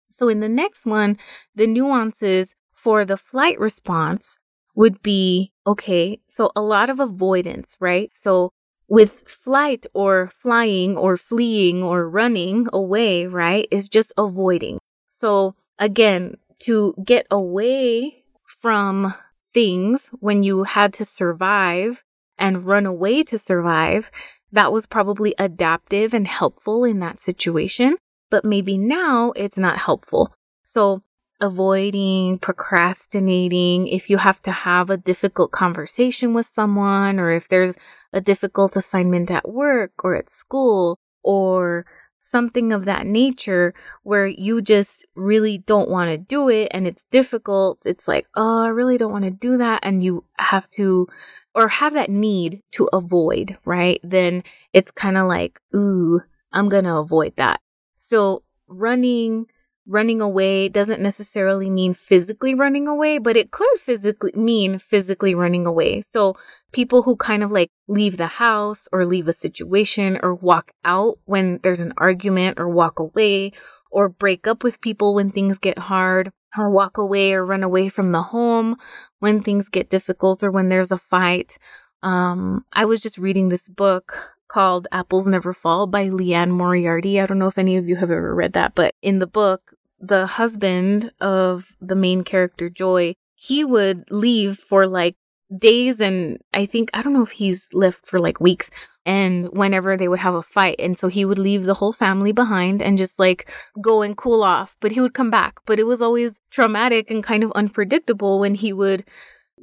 So 0.10 0.28
in 0.28 0.39
the 0.41 0.49
next 0.49 0.86
one, 0.86 1.17
the 1.56 1.67
nuances 1.67 2.56
for 2.73 3.06
the 3.06 3.17
flight 3.17 3.60
response 3.60 4.38
would 4.76 5.02
be 5.02 5.54
okay, 5.65 6.19
so 6.28 6.52
a 6.56 6.62
lot 6.62 6.89
of 6.89 6.99
avoidance, 6.99 7.78
right? 7.80 8.12
So 8.13 8.52
with 8.88 9.28
flight 9.28 9.86
or 9.93 10.30
flying 10.34 10.98
or 10.98 11.17
fleeing 11.17 11.84
or 11.84 12.10
running 12.10 12.67
away, 12.74 13.26
right, 13.28 13.67
is 13.72 13.88
just 13.89 14.12
avoiding. 14.17 14.80
So 15.10 15.56
again, 15.80 16.36
to 16.60 16.93
get 17.04 17.28
away 17.32 18.24
from 18.46 19.13
things 19.54 20.10
when 20.19 20.43
you 20.43 20.63
had 20.63 20.93
to 20.93 21.06
survive 21.06 22.04
and 22.38 22.65
run 22.65 22.86
away 22.86 23.24
to 23.24 23.38
survive, 23.38 24.12
that 24.52 24.72
was 24.72 24.86
probably 24.86 25.34
adaptive 25.38 26.13
and 26.13 26.28
helpful 26.28 26.84
in 26.84 27.00
that 27.00 27.22
situation. 27.22 27.96
But 28.30 28.46
maybe 28.46 28.78
now 28.78 29.32
it's 29.36 29.58
not 29.58 29.80
helpful. 29.80 30.34
So 30.63 31.04
avoiding, 31.43 32.39
procrastinating, 32.39 33.88
if 33.88 34.10
you 34.10 34.17
have 34.17 34.41
to 34.41 34.51
have 34.51 34.89
a 34.89 34.97
difficult 34.97 35.51
conversation 35.51 36.34
with 36.34 36.49
someone, 36.53 37.19
or 37.19 37.29
if 37.32 37.49
there's 37.49 37.75
a 38.13 38.21
difficult 38.21 38.75
assignment 38.77 39.29
at 39.29 39.49
work 39.49 39.91
or 40.03 40.15
at 40.15 40.29
school, 40.29 40.97
or 41.21 41.86
something 42.19 42.71
of 42.71 42.86
that 42.86 43.06
nature 43.06 43.73
where 44.03 44.25
you 44.25 44.62
just 44.62 45.06
really 45.15 45.58
don't 45.58 45.89
want 45.89 46.10
to 46.10 46.17
do 46.17 46.47
it 46.47 46.69
and 46.71 46.88
it's 46.88 47.03
difficult. 47.12 47.79
It's 47.86 48.08
like, 48.08 48.25
oh, 48.36 48.63
I 48.63 48.69
really 48.69 48.97
don't 48.97 49.12
want 49.12 49.25
to 49.25 49.32
do 49.32 49.58
that. 49.58 49.82
And 49.84 50.01
you 50.01 50.23
have 50.39 50.69
to, 50.71 51.08
or 51.53 51.67
have 51.67 51.93
that 51.93 52.10
need 52.10 52.62
to 52.71 52.89
avoid, 52.93 53.58
right? 53.65 53.99
Then 54.03 54.43
it's 54.71 54.91
kind 54.91 55.17
of 55.17 55.27
like, 55.27 55.60
ooh, 55.75 56.21
I'm 56.53 56.69
going 56.69 56.86
to 56.86 56.95
avoid 56.95 57.36
that. 57.36 57.60
So 57.97 58.43
running, 58.67 59.47
running 59.86 60.22
away 60.22 60.69
doesn't 60.69 61.02
necessarily 61.02 61.69
mean 61.69 61.93
physically 61.93 62.56
running 62.56 62.88
away, 62.88 63.17
but 63.17 63.36
it 63.36 63.52
could 63.52 63.78
physically 63.78 64.32
mean 64.34 64.80
physically 64.80 65.36
running 65.36 65.65
away. 65.65 66.02
So 66.02 66.36
people 66.72 67.04
who 67.04 67.15
kind 67.15 67.43
of 67.43 67.52
like 67.52 67.69
leave 67.88 68.17
the 68.17 68.28
house 68.28 68.88
or 68.91 69.06
leave 69.06 69.28
a 69.28 69.34
situation 69.34 70.19
or 70.24 70.36
walk 70.36 70.72
out 70.86 71.19
when 71.26 71.60
there's 71.63 71.82
an 71.82 71.93
argument 71.98 72.60
or 72.60 72.69
walk 72.69 73.00
away 73.00 73.52
or 73.91 74.10
break 74.10 74.48
up 74.48 74.63
with 74.63 74.82
people 74.82 75.13
when 75.13 75.32
things 75.32 75.58
get 75.58 75.78
hard 75.78 76.32
or 76.58 76.69
walk 76.69 76.98
away 76.98 77.34
or 77.34 77.46
run 77.46 77.63
away 77.63 77.89
from 77.89 78.12
the 78.12 78.24
home 78.24 78.76
when 79.19 79.41
things 79.41 79.69
get 79.69 79.89
difficult 79.89 80.43
or 80.43 80.52
when 80.52 80.69
there's 80.69 80.91
a 80.91 80.98
fight. 80.98 81.58
Um, 82.02 82.65
I 82.74 82.86
was 82.86 83.00
just 83.00 83.17
reading 83.17 83.50
this 83.50 83.67
book 83.69 84.34
called 84.53 84.87
Apples 84.91 85.25
Never 85.25 85.51
Fall 85.51 85.87
by 85.87 86.09
Liane 86.09 86.51
Moriarty. 86.51 87.19
I 87.19 87.25
don't 87.25 87.39
know 87.39 87.47
if 87.47 87.57
any 87.57 87.75
of 87.75 87.89
you 87.89 87.95
have 87.95 88.11
ever 88.11 88.35
read 88.35 88.53
that, 88.53 88.75
but 88.75 88.93
in 89.01 89.17
the 89.17 89.27
book, 89.27 89.73
the 89.99 90.27
husband 90.27 91.11
of 91.19 91.75
the 91.81 91.95
main 91.95 92.23
character, 92.23 92.69
Joy, 92.69 93.15
he 93.33 93.63
would 93.63 94.05
leave 94.11 94.59
for 94.59 94.85
like 94.85 95.15
days 95.57 95.99
and 95.99 96.37
I 96.53 96.65
think 96.65 96.89
I 96.93 97.01
don't 97.01 97.13
know 97.13 97.23
if 97.23 97.31
he's 97.31 97.67
left 97.73 98.05
for 98.05 98.19
like 98.19 98.39
weeks 98.39 98.69
and 99.05 99.49
whenever 99.51 99.97
they 99.97 100.07
would 100.07 100.19
have 100.19 100.33
a 100.33 100.41
fight 100.41 100.77
and 100.79 100.97
so 100.97 101.07
he 101.07 101.25
would 101.25 101.37
leave 101.37 101.65
the 101.65 101.75
whole 101.75 101.93
family 101.93 102.31
behind 102.31 102.81
and 102.81 102.97
just 102.97 103.19
like 103.19 103.51
go 103.79 104.01
and 104.01 104.17
cool 104.17 104.41
off 104.41 104.75
but 104.79 104.93
he 104.93 104.99
would 104.99 105.13
come 105.13 105.29
back 105.29 105.59
but 105.67 105.77
it 105.77 105.83
was 105.83 106.01
always 106.01 106.39
traumatic 106.49 107.11
and 107.11 107.23
kind 107.23 107.43
of 107.43 107.51
unpredictable 107.51 108.39
when 108.39 108.55
he 108.55 108.73
would 108.73 109.03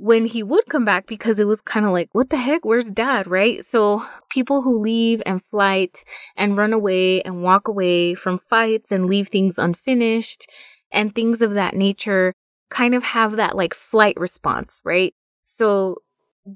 when 0.00 0.24
he 0.24 0.42
would 0.42 0.66
come 0.66 0.84
back 0.84 1.06
because 1.06 1.38
it 1.38 1.46
was 1.46 1.60
kind 1.60 1.84
of 1.84 1.92
like, 1.92 2.08
what 2.12 2.30
the 2.30 2.38
heck? 2.38 2.64
Where's 2.64 2.90
dad? 2.90 3.26
Right? 3.26 3.64
So 3.64 4.04
people 4.30 4.62
who 4.62 4.80
leave 4.80 5.22
and 5.26 5.42
flight 5.42 6.04
and 6.36 6.56
run 6.56 6.72
away 6.72 7.20
and 7.22 7.42
walk 7.42 7.68
away 7.68 8.14
from 8.14 8.38
fights 8.38 8.90
and 8.90 9.06
leave 9.06 9.28
things 9.28 9.58
unfinished 9.58 10.50
and 10.90 11.14
things 11.14 11.42
of 11.42 11.54
that 11.54 11.74
nature 11.74 12.34
kind 12.70 12.94
of 12.94 13.02
have 13.02 13.36
that 13.36 13.56
like 13.56 13.74
flight 13.74 14.18
response, 14.18 14.80
right? 14.84 15.14
So 15.44 15.96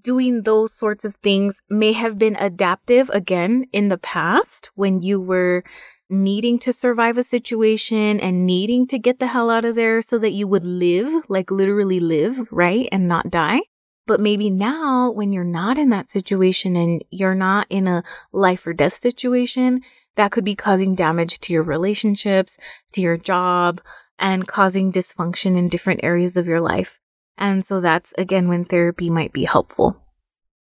doing 0.00 0.42
those 0.42 0.72
sorts 0.72 1.04
of 1.04 1.16
things 1.16 1.60
may 1.68 1.92
have 1.92 2.18
been 2.18 2.36
adaptive 2.36 3.10
again 3.10 3.66
in 3.72 3.88
the 3.88 3.98
past 3.98 4.70
when 4.74 5.02
you 5.02 5.20
were 5.20 5.62
needing 6.10 6.58
to 6.60 6.72
survive 6.72 7.18
a 7.18 7.22
situation 7.22 8.20
and 8.20 8.46
needing 8.46 8.86
to 8.88 8.98
get 8.98 9.18
the 9.18 9.28
hell 9.28 9.50
out 9.50 9.64
of 9.64 9.74
there 9.74 10.02
so 10.02 10.18
that 10.18 10.32
you 10.32 10.46
would 10.46 10.64
live, 10.64 11.24
like 11.28 11.50
literally 11.50 12.00
live, 12.00 12.46
right? 12.50 12.88
And 12.92 13.08
not 13.08 13.30
die. 13.30 13.60
But 14.06 14.20
maybe 14.20 14.50
now 14.50 15.10
when 15.10 15.32
you're 15.32 15.44
not 15.44 15.78
in 15.78 15.88
that 15.90 16.10
situation 16.10 16.76
and 16.76 17.02
you're 17.10 17.34
not 17.34 17.66
in 17.70 17.88
a 17.88 18.04
life 18.32 18.66
or 18.66 18.74
death 18.74 18.94
situation, 18.94 19.80
that 20.16 20.30
could 20.30 20.44
be 20.44 20.54
causing 20.54 20.94
damage 20.94 21.40
to 21.40 21.52
your 21.52 21.62
relationships, 21.62 22.58
to 22.92 23.00
your 23.00 23.16
job, 23.16 23.80
and 24.18 24.46
causing 24.46 24.92
dysfunction 24.92 25.56
in 25.56 25.68
different 25.68 26.00
areas 26.02 26.36
of 26.36 26.46
your 26.46 26.60
life. 26.60 27.00
And 27.36 27.64
so 27.66 27.80
that's 27.80 28.12
again 28.16 28.46
when 28.46 28.64
therapy 28.64 29.10
might 29.10 29.32
be 29.32 29.44
helpful. 29.44 30.00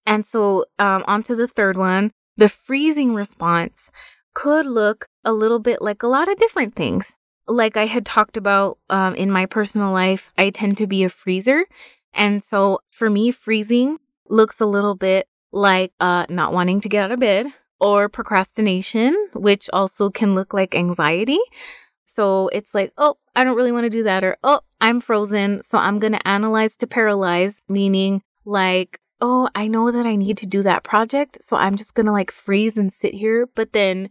And 0.05 0.25
so, 0.25 0.65
um, 0.79 1.03
on 1.07 1.23
to 1.23 1.35
the 1.35 1.47
third 1.47 1.77
one, 1.77 2.11
the 2.37 2.49
freezing 2.49 3.13
response 3.13 3.89
could 4.37 4.67
look 4.67 5.07
a 5.25 5.33
little 5.33 5.57
bit 5.57 5.81
like 5.81 6.03
a 6.03 6.07
lot 6.07 6.29
of 6.29 6.37
different 6.37 6.75
things. 6.75 7.15
Like 7.47 7.75
I 7.75 7.87
had 7.87 8.05
talked 8.05 8.37
about 8.37 8.77
um, 8.87 9.15
in 9.15 9.31
my 9.31 9.47
personal 9.47 9.91
life, 9.91 10.31
I 10.37 10.51
tend 10.51 10.77
to 10.77 10.85
be 10.85 11.03
a 11.03 11.09
freezer. 11.09 11.65
And 12.13 12.43
so 12.43 12.81
for 12.91 13.09
me, 13.09 13.31
freezing 13.31 13.97
looks 14.29 14.61
a 14.61 14.67
little 14.67 14.93
bit 14.93 15.27
like 15.51 15.91
uh, 15.99 16.27
not 16.29 16.53
wanting 16.53 16.81
to 16.81 16.89
get 16.89 17.05
out 17.05 17.11
of 17.11 17.19
bed 17.19 17.47
or 17.79 18.09
procrastination, 18.09 19.15
which 19.33 19.71
also 19.73 20.11
can 20.11 20.35
look 20.35 20.53
like 20.53 20.75
anxiety. 20.75 21.39
So 22.05 22.49
it's 22.49 22.75
like, 22.75 22.93
oh, 22.95 23.17
I 23.35 23.43
don't 23.43 23.57
really 23.57 23.71
want 23.71 23.85
to 23.85 23.89
do 23.89 24.03
that, 24.03 24.23
or 24.23 24.37
oh, 24.43 24.61
I'm 24.79 24.99
frozen. 24.99 25.63
So 25.63 25.79
I'm 25.79 25.97
going 25.97 26.13
to 26.13 26.27
analyze 26.27 26.75
to 26.77 26.85
paralyze, 26.85 27.63
meaning 27.67 28.21
like, 28.45 28.99
oh, 29.19 29.49
I 29.55 29.67
know 29.67 29.91
that 29.91 30.05
I 30.05 30.15
need 30.15 30.37
to 30.37 30.45
do 30.45 30.61
that 30.63 30.83
project. 30.83 31.39
So 31.41 31.57
I'm 31.57 31.75
just 31.75 31.95
to 31.95 32.11
like 32.11 32.31
freeze 32.31 32.77
and 32.77 32.91
sit 32.91 33.13
here. 33.13 33.47
But 33.55 33.73
then 33.73 34.09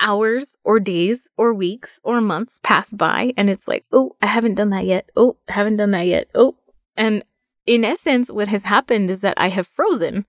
hours 0.00 0.56
or 0.64 0.80
days 0.80 1.28
or 1.36 1.52
weeks 1.52 2.00
or 2.02 2.20
months 2.20 2.60
pass 2.62 2.88
by 2.90 3.32
and 3.36 3.50
it's 3.50 3.68
like, 3.68 3.84
oh, 3.92 4.16
I 4.22 4.26
haven't 4.26 4.54
done 4.54 4.70
that 4.70 4.86
yet. 4.86 5.10
Oh, 5.16 5.36
I 5.48 5.52
haven't 5.52 5.76
done 5.76 5.90
that 5.92 6.06
yet. 6.06 6.28
Oh, 6.34 6.56
and 6.96 7.24
in 7.66 7.84
essence, 7.84 8.30
what 8.30 8.48
has 8.48 8.64
happened 8.64 9.10
is 9.10 9.20
that 9.20 9.34
I 9.36 9.48
have 9.48 9.66
frozen. 9.66 10.26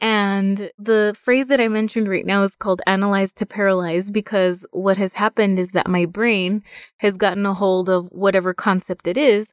And 0.00 0.70
the 0.78 1.14
phrase 1.18 1.48
that 1.48 1.60
I 1.60 1.68
mentioned 1.68 2.08
right 2.08 2.26
now 2.26 2.42
is 2.42 2.56
called 2.56 2.82
analyze 2.86 3.32
to 3.34 3.46
paralyze 3.46 4.10
because 4.10 4.66
what 4.72 4.98
has 4.98 5.14
happened 5.14 5.58
is 5.58 5.68
that 5.70 5.88
my 5.88 6.04
brain 6.04 6.62
has 6.98 7.16
gotten 7.16 7.46
a 7.46 7.54
hold 7.54 7.88
of 7.88 8.08
whatever 8.08 8.52
concept 8.52 9.06
it 9.06 9.16
is, 9.16 9.46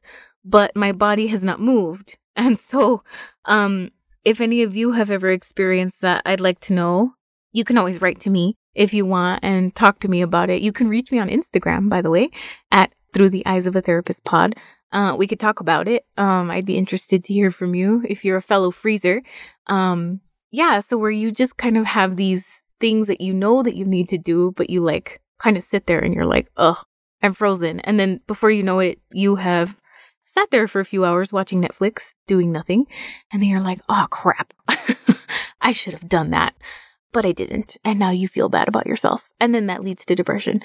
but 0.44 0.76
my 0.76 0.92
body 0.92 1.28
has 1.28 1.42
not 1.42 1.60
moved. 1.60 2.18
And 2.36 2.58
so, 2.58 3.04
um, 3.44 3.90
if 4.24 4.40
any 4.40 4.62
of 4.62 4.74
you 4.74 4.92
have 4.92 5.10
ever 5.10 5.30
experienced 5.30 6.00
that, 6.00 6.22
I'd 6.24 6.40
like 6.40 6.60
to 6.60 6.72
know. 6.72 7.14
You 7.52 7.64
can 7.64 7.76
always 7.76 8.00
write 8.00 8.20
to 8.20 8.30
me 8.30 8.54
if 8.74 8.94
you 8.94 9.04
want 9.04 9.40
and 9.42 9.74
talk 9.74 10.00
to 10.00 10.08
me 10.08 10.22
about 10.22 10.48
it. 10.48 10.62
You 10.62 10.72
can 10.72 10.88
reach 10.88 11.12
me 11.12 11.18
on 11.18 11.28
Instagram, 11.28 11.90
by 11.90 12.00
the 12.00 12.10
way, 12.10 12.30
at 12.70 12.92
Through 13.12 13.28
the 13.30 13.44
Eyes 13.44 13.66
of 13.66 13.76
a 13.76 13.82
Therapist 13.82 14.24
Pod. 14.24 14.54
Uh, 14.92 15.14
we 15.18 15.26
could 15.26 15.40
talk 15.40 15.60
about 15.60 15.88
it. 15.88 16.04
Um, 16.16 16.50
I'd 16.50 16.66
be 16.66 16.78
interested 16.78 17.24
to 17.24 17.34
hear 17.34 17.50
from 17.50 17.74
you 17.74 18.02
if 18.08 18.24
you're 18.24 18.36
a 18.36 18.42
fellow 18.42 18.70
freezer. 18.70 19.22
Um, 19.66 20.20
yeah, 20.50 20.80
so 20.80 20.98
where 20.98 21.10
you 21.10 21.30
just 21.30 21.56
kind 21.56 21.76
of 21.76 21.86
have 21.86 22.16
these 22.16 22.62
things 22.80 23.06
that 23.08 23.20
you 23.20 23.32
know 23.32 23.62
that 23.62 23.76
you 23.76 23.84
need 23.84 24.08
to 24.10 24.18
do, 24.18 24.52
but 24.52 24.70
you 24.70 24.82
like 24.82 25.20
kind 25.38 25.56
of 25.56 25.62
sit 25.62 25.86
there 25.86 25.98
and 25.98 26.14
you're 26.14 26.26
like, 26.26 26.48
oh, 26.56 26.82
I'm 27.22 27.32
frozen. 27.32 27.80
And 27.80 27.98
then 27.98 28.20
before 28.26 28.50
you 28.50 28.62
know 28.62 28.78
it, 28.78 29.00
you 29.12 29.36
have 29.36 29.80
sat 30.32 30.50
there 30.50 30.66
for 30.66 30.80
a 30.80 30.84
few 30.84 31.04
hours 31.04 31.32
watching 31.32 31.62
Netflix, 31.62 32.14
doing 32.26 32.50
nothing. 32.50 32.86
And 33.32 33.42
then 33.42 33.48
you're 33.48 33.60
like, 33.60 33.80
oh 33.88 34.06
crap, 34.10 34.54
I 35.60 35.72
should 35.72 35.92
have 35.92 36.08
done 36.08 36.30
that, 36.30 36.54
but 37.12 37.26
I 37.26 37.32
didn't. 37.32 37.76
And 37.84 37.98
now 37.98 38.10
you 38.10 38.28
feel 38.28 38.48
bad 38.48 38.68
about 38.68 38.86
yourself. 38.86 39.28
And 39.38 39.54
then 39.54 39.66
that 39.66 39.84
leads 39.84 40.06
to 40.06 40.14
depression. 40.14 40.62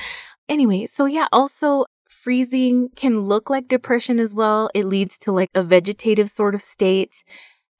Anyway, 0.47 0.85
so 0.85 1.05
yeah, 1.05 1.27
also 1.31 1.85
freezing 2.09 2.89
can 2.95 3.19
look 3.21 3.49
like 3.49 3.67
depression 3.67 4.19
as 4.19 4.33
well. 4.33 4.69
It 4.73 4.85
leads 4.85 5.17
to 5.19 5.31
like 5.31 5.49
a 5.53 5.63
vegetative 5.63 6.29
sort 6.29 6.55
of 6.55 6.61
state. 6.61 7.23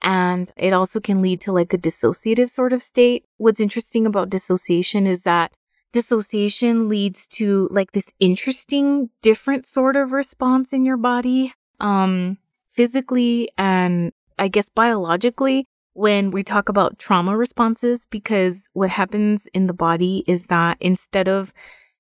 And 0.02 0.52
it 0.58 0.74
also 0.74 1.00
can 1.00 1.22
lead 1.22 1.42
to 1.42 1.52
like 1.52 1.74
a 1.74 1.78
dissociative 1.78 2.50
sort 2.50 2.74
of 2.74 2.84
state. 2.84 3.26
What's 3.38 3.62
interesting 3.62 4.06
about 4.06 4.30
dissociation 4.30 5.08
is 5.08 5.22
that 5.22 5.54
dissociation 5.94 6.90
leads 6.90 7.28
to 7.28 7.70
like 7.72 7.94
this 7.94 8.12
interesting, 8.20 9.10
different 9.22 9.66
sort 9.66 9.96
of 9.96 10.12
response 10.12 10.74
in 10.74 10.86
your 10.86 10.98
body 10.98 11.54
um, 11.80 12.38
physically 12.72 13.50
and 13.58 14.12
I 14.40 14.48
guess 14.48 14.70
biologically, 14.70 15.68
when 15.94 16.30
we 16.30 16.44
talk 16.44 16.70
about 16.70 17.00
trauma 17.00 17.36
responses 17.36 18.06
because 18.12 18.70
what 18.74 18.92
happens 18.92 19.48
in 19.56 19.66
the 19.66 19.74
body 19.74 20.24
is 20.28 20.46
that 20.46 20.78
instead 20.80 21.28
of 21.28 21.52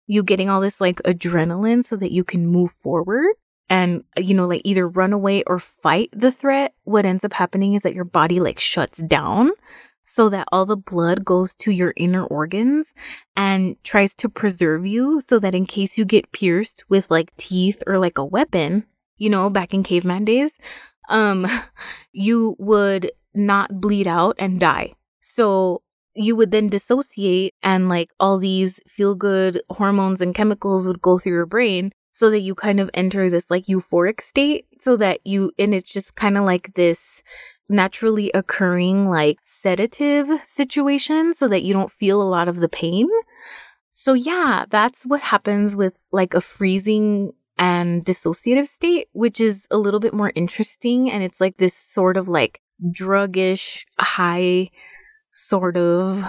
you 0.05 0.21
getting 0.21 0.51
all 0.51 0.61
this 0.61 0.79
like 0.79 0.97
adrenaline 0.97 1.83
so 1.83 1.95
that 1.95 2.11
you 2.11 2.23
can 2.23 2.45
move 2.45 2.71
forward 2.71 3.33
and 3.69 4.03
you 4.15 4.35
know 4.35 4.45
like 4.45 4.61
either 4.63 4.87
run 4.87 5.13
away 5.13 5.41
or 5.47 5.57
fight 5.57 6.09
the 6.13 6.31
threat 6.31 6.75
what 6.83 7.07
ends 7.07 7.25
up 7.25 7.33
happening 7.33 7.73
is 7.73 7.81
that 7.81 7.95
your 7.95 8.05
body 8.05 8.39
like 8.39 8.59
shuts 8.59 8.99
down 8.99 9.49
so 10.05 10.29
that 10.29 10.47
all 10.51 10.67
the 10.67 10.77
blood 10.77 11.25
goes 11.25 11.55
to 11.55 11.71
your 11.71 11.91
inner 11.97 12.23
organs 12.23 12.93
and 13.35 13.75
tries 13.83 14.13
to 14.13 14.29
preserve 14.29 14.85
you 14.85 15.19
so 15.21 15.39
that 15.39 15.55
in 15.55 15.65
case 15.65 15.97
you 15.97 16.05
get 16.05 16.31
pierced 16.31 16.85
with 16.87 17.09
like 17.09 17.35
teeth 17.35 17.81
or 17.87 17.97
like 17.97 18.19
a 18.19 18.23
weapon 18.23 18.85
you 19.17 19.29
know 19.29 19.49
back 19.49 19.73
in 19.73 19.83
caveman 19.83 20.25
days 20.25 20.57
um 21.09 21.47
you 22.11 22.55
would 22.59 23.11
not 23.37 23.79
bleed 23.79 24.07
out 24.07 24.35
and 24.39 24.59
die. 24.59 24.93
So 25.21 25.83
you 26.15 26.35
would 26.35 26.51
then 26.51 26.67
dissociate 26.67 27.53
and 27.61 27.87
like 27.87 28.09
all 28.19 28.39
these 28.39 28.79
feel 28.87 29.13
good 29.15 29.61
hormones 29.69 30.19
and 30.19 30.33
chemicals 30.33 30.87
would 30.87 31.01
go 31.01 31.19
through 31.19 31.33
your 31.33 31.45
brain 31.45 31.91
so 32.11 32.31
that 32.31 32.39
you 32.39 32.55
kind 32.55 32.79
of 32.79 32.89
enter 32.95 33.29
this 33.29 33.51
like 33.51 33.65
euphoric 33.65 34.21
state 34.21 34.65
so 34.79 34.97
that 34.97 35.19
you 35.23 35.51
and 35.59 35.75
it's 35.75 35.93
just 35.93 36.15
kind 36.15 36.37
of 36.37 36.43
like 36.43 36.73
this 36.73 37.21
naturally 37.69 38.31
occurring 38.33 39.07
like 39.07 39.37
sedative 39.43 40.27
situation 40.45 41.33
so 41.33 41.47
that 41.47 41.61
you 41.61 41.73
don't 41.73 41.91
feel 41.91 42.21
a 42.21 42.23
lot 42.23 42.47
of 42.47 42.57
the 42.57 42.69
pain. 42.69 43.07
So 43.91 44.13
yeah, 44.13 44.65
that's 44.69 45.03
what 45.05 45.21
happens 45.21 45.75
with 45.75 45.99
like 46.11 46.33
a 46.33 46.41
freezing 46.41 47.33
and 47.57 48.05
dissociative 48.05 48.67
state, 48.67 49.07
which 49.13 49.39
is 49.39 49.67
a 49.71 49.77
little 49.77 49.99
bit 49.99 50.13
more 50.13 50.31
interesting 50.35 51.11
and 51.11 51.23
it's 51.23 51.41
like 51.41 51.57
this 51.57 51.73
sort 51.73 52.17
of 52.17 52.27
like 52.27 52.61
druggish, 52.91 53.83
high 53.99 54.69
sort 55.33 55.77
of 55.77 56.23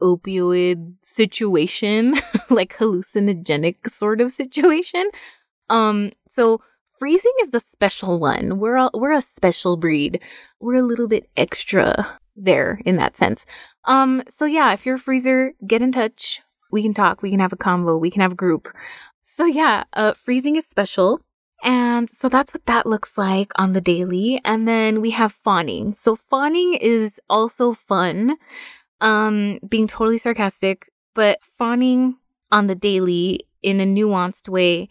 opioid 0.00 0.94
situation, 1.02 2.14
like 2.50 2.76
hallucinogenic 2.76 3.90
sort 3.90 4.20
of 4.20 4.30
situation. 4.30 5.10
Um, 5.68 6.12
so 6.30 6.60
freezing 6.98 7.32
is 7.42 7.50
the 7.50 7.60
special 7.60 8.18
one. 8.18 8.58
We're 8.58 8.76
a, 8.76 8.90
we're 8.94 9.12
a 9.12 9.22
special 9.22 9.76
breed. 9.76 10.20
We're 10.60 10.74
a 10.76 10.82
little 10.82 11.08
bit 11.08 11.28
extra 11.36 12.18
there 12.36 12.80
in 12.84 12.96
that 12.96 13.16
sense. 13.16 13.44
Um, 13.84 14.22
so 14.28 14.44
yeah, 14.44 14.72
if 14.72 14.86
you're 14.86 14.96
a 14.96 15.00
freezer, 15.00 15.54
get 15.66 15.82
in 15.82 15.92
touch. 15.92 16.40
We 16.70 16.82
can 16.82 16.94
talk. 16.94 17.22
We 17.22 17.30
can 17.30 17.40
have 17.40 17.52
a 17.52 17.56
convo. 17.56 17.98
We 17.98 18.10
can 18.10 18.20
have 18.20 18.32
a 18.32 18.36
group. 18.36 18.68
So 19.38 19.46
yeah, 19.46 19.84
uh, 19.92 20.14
freezing 20.14 20.56
is 20.56 20.66
special. 20.66 21.20
And 21.62 22.10
so 22.10 22.28
that's 22.28 22.52
what 22.52 22.66
that 22.66 22.86
looks 22.86 23.16
like 23.16 23.52
on 23.54 23.72
the 23.72 23.80
daily. 23.80 24.40
And 24.44 24.66
then 24.66 25.00
we 25.00 25.12
have 25.12 25.30
fawning. 25.32 25.94
So 25.94 26.16
fawning 26.16 26.74
is 26.74 27.20
also 27.30 27.72
fun. 27.72 28.36
Um, 29.00 29.60
being 29.68 29.86
totally 29.86 30.18
sarcastic, 30.18 30.90
but 31.14 31.38
fawning 31.56 32.16
on 32.50 32.66
the 32.66 32.74
daily 32.74 33.46
in 33.62 33.80
a 33.80 33.86
nuanced 33.86 34.48
way, 34.48 34.88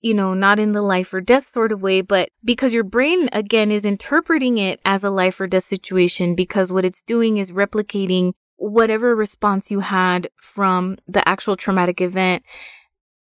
you 0.00 0.14
know, 0.14 0.34
not 0.34 0.58
in 0.58 0.72
the 0.72 0.82
life 0.82 1.14
or 1.14 1.20
death 1.20 1.48
sort 1.48 1.70
of 1.70 1.80
way, 1.80 2.00
but 2.00 2.30
because 2.44 2.74
your 2.74 2.82
brain 2.82 3.28
again 3.32 3.70
is 3.70 3.84
interpreting 3.84 4.58
it 4.58 4.80
as 4.84 5.04
a 5.04 5.10
life 5.10 5.38
or 5.38 5.46
death 5.46 5.62
situation 5.62 6.34
because 6.34 6.72
what 6.72 6.84
it's 6.84 7.02
doing 7.02 7.36
is 7.36 7.52
replicating 7.52 8.32
whatever 8.56 9.14
response 9.14 9.70
you 9.70 9.78
had 9.78 10.28
from 10.40 10.96
the 11.06 11.26
actual 11.28 11.54
traumatic 11.54 12.00
event 12.00 12.42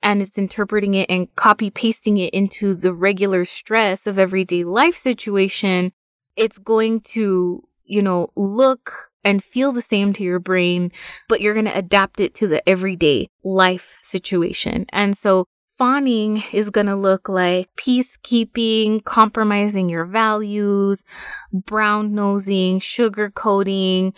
and 0.07 0.21
it's 0.21 0.37
interpreting 0.37 0.93
it 0.93 1.09
and 1.09 1.35
copy 1.35 1.69
pasting 1.69 2.15
it 2.15 2.33
into 2.33 2.73
the 2.73 2.93
regular 2.93 3.43
stress 3.43 4.07
of 4.07 4.17
everyday 4.17 4.63
life 4.63 4.95
situation, 4.95 5.91
it's 6.37 6.57
going 6.57 7.01
to, 7.01 7.67
you 7.83 8.01
know, 8.01 8.29
look 8.37 9.11
and 9.25 9.43
feel 9.43 9.73
the 9.73 9.81
same 9.81 10.13
to 10.13 10.23
your 10.23 10.39
brain, 10.39 10.93
but 11.27 11.41
you're 11.41 11.53
going 11.53 11.65
to 11.65 11.77
adapt 11.77 12.21
it 12.21 12.33
to 12.35 12.47
the 12.47 12.67
everyday 12.69 13.27
life 13.43 13.97
situation. 14.01 14.85
And 14.93 15.17
so 15.17 15.45
fawning 15.77 16.41
is 16.53 16.69
going 16.69 16.87
to 16.87 16.95
look 16.95 17.27
like 17.27 17.67
peacekeeping, 17.75 19.03
compromising 19.03 19.89
your 19.89 20.05
values, 20.05 21.03
brown 21.51 22.15
nosing, 22.15 22.79
sugarcoating, 22.79 24.13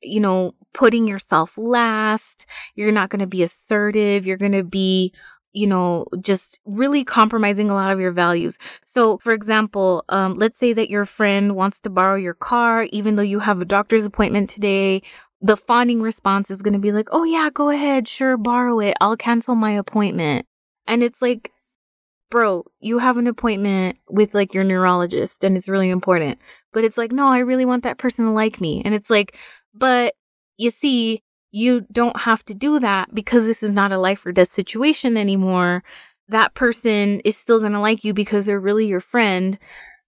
you 0.00 0.20
know, 0.20 0.54
putting 0.72 1.06
yourself 1.06 1.56
last. 1.56 2.46
You're 2.74 2.92
not 2.92 3.10
going 3.10 3.20
to 3.20 3.26
be 3.26 3.42
assertive. 3.42 4.26
You're 4.26 4.36
going 4.36 4.52
to 4.52 4.64
be 4.64 5.12
you 5.52 5.66
know, 5.66 6.06
just 6.20 6.60
really 6.64 7.04
compromising 7.04 7.68
a 7.68 7.74
lot 7.74 7.92
of 7.92 8.00
your 8.00 8.10
values. 8.10 8.58
So, 8.86 9.18
for 9.18 9.32
example, 9.32 10.04
um, 10.08 10.36
let's 10.38 10.58
say 10.58 10.72
that 10.72 10.90
your 10.90 11.04
friend 11.04 11.54
wants 11.54 11.78
to 11.80 11.90
borrow 11.90 12.16
your 12.16 12.34
car, 12.34 12.84
even 12.90 13.16
though 13.16 13.22
you 13.22 13.40
have 13.40 13.60
a 13.60 13.66
doctor's 13.66 14.04
appointment 14.04 14.48
today. 14.48 15.02
The 15.42 15.56
fawning 15.56 16.00
response 16.00 16.50
is 16.50 16.62
going 16.62 16.72
to 16.72 16.78
be 16.78 16.92
like, 16.92 17.08
oh, 17.10 17.24
yeah, 17.24 17.50
go 17.52 17.68
ahead. 17.68 18.08
Sure, 18.08 18.36
borrow 18.36 18.78
it. 18.80 18.96
I'll 19.00 19.16
cancel 19.16 19.54
my 19.54 19.72
appointment. 19.72 20.46
And 20.86 21.02
it's 21.02 21.20
like, 21.20 21.52
bro, 22.30 22.64
you 22.80 22.98
have 22.98 23.18
an 23.18 23.26
appointment 23.26 23.98
with 24.08 24.34
like 24.34 24.54
your 24.54 24.64
neurologist 24.64 25.44
and 25.44 25.56
it's 25.56 25.68
really 25.68 25.90
important. 25.90 26.38
But 26.72 26.84
it's 26.84 26.96
like, 26.96 27.12
no, 27.12 27.26
I 27.26 27.40
really 27.40 27.66
want 27.66 27.82
that 27.82 27.98
person 27.98 28.24
to 28.24 28.30
like 28.30 28.60
me. 28.60 28.82
And 28.84 28.94
it's 28.94 29.10
like, 29.10 29.36
but 29.74 30.14
you 30.62 30.70
see, 30.70 31.22
you 31.50 31.84
don't 31.92 32.20
have 32.20 32.44
to 32.44 32.54
do 32.54 32.78
that 32.78 33.14
because 33.14 33.46
this 33.46 33.62
is 33.62 33.70
not 33.70 33.92
a 33.92 33.98
life 33.98 34.24
or 34.24 34.32
death 34.32 34.48
situation 34.48 35.16
anymore. 35.16 35.82
That 36.28 36.54
person 36.54 37.20
is 37.24 37.36
still 37.36 37.58
going 37.58 37.72
to 37.72 37.80
like 37.80 38.04
you 38.04 38.14
because 38.14 38.46
they're 38.46 38.60
really 38.60 38.86
your 38.86 39.00
friend. 39.00 39.58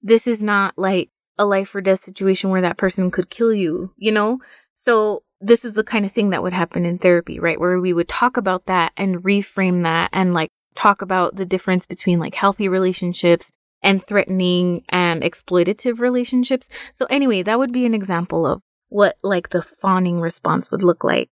This 0.01 0.27
is 0.27 0.43
not 0.43 0.79
like 0.79 1.11
a 1.37 1.45
life 1.45 1.75
or 1.75 1.81
death 1.81 2.03
situation 2.03 2.51
where 2.51 2.61
that 2.61 2.79
person 2.79 3.11
could 3.11 3.31
kill 3.31 3.53
you, 3.53 3.93
you 3.97 4.13
know? 4.13 4.39
So 4.77 5.25
this 5.41 5.65
is 5.65 5.75
the 5.75 5.85
kind 5.85 6.07
of 6.07 6.13
thing 6.13 6.31
that 6.31 6.43
would 6.43 6.53
happen 6.53 6.87
in 6.87 6.99
therapy, 6.99 7.41
right? 7.41 7.59
Where 7.59 7.81
we 7.81 7.93
would 7.93 8.09
talk 8.09 8.37
about 8.37 8.67
that 8.67 8.93
and 8.97 9.23
reframe 9.25 9.83
that 9.83 10.11
and 10.13 10.33
like 10.33 10.51
talk 10.77 11.03
about 11.03 11.37
the 11.37 11.45
difference 11.45 11.85
between 11.85 12.21
like 12.21 12.37
healthy 12.37 12.69
relationships 12.69 13.51
and 13.83 14.07
threatening 14.07 14.85
and 14.89 15.23
exploitative 15.23 15.99
relationships. 15.99 16.69
So 16.95 17.07
anyway, 17.11 17.43
that 17.43 17.59
would 17.59 17.73
be 17.73 17.85
an 17.85 17.95
example 17.95 18.47
of 18.47 18.63
what 18.89 19.17
like 19.23 19.51
the 19.51 19.63
fawning 19.63 20.21
response 20.21 20.71
would 20.71 20.83
look 20.83 21.05
like. 21.05 21.31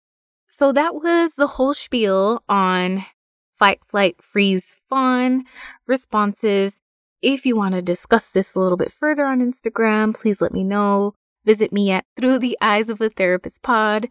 So 0.48 0.72
that 0.72 0.94
was 0.94 1.34
the 1.34 1.46
whole 1.46 1.74
spiel 1.74 2.42
on 2.48 3.04
fight, 3.56 3.80
flight, 3.84 4.22
freeze, 4.22 4.74
fawn 4.88 5.44
responses. 5.86 6.80
If 7.22 7.46
you 7.46 7.56
want 7.56 7.74
to 7.74 7.82
discuss 7.82 8.30
this 8.30 8.54
a 8.54 8.60
little 8.60 8.76
bit 8.76 8.92
further 8.92 9.24
on 9.24 9.40
Instagram, 9.40 10.14
please 10.14 10.40
let 10.40 10.52
me 10.52 10.62
know. 10.62 11.14
Visit 11.44 11.72
me 11.72 11.90
at 11.90 12.04
Through 12.16 12.38
the 12.40 12.56
Eyes 12.60 12.90
of 12.90 13.00
a 13.00 13.08
Therapist 13.08 13.62
Pod. 13.62 14.08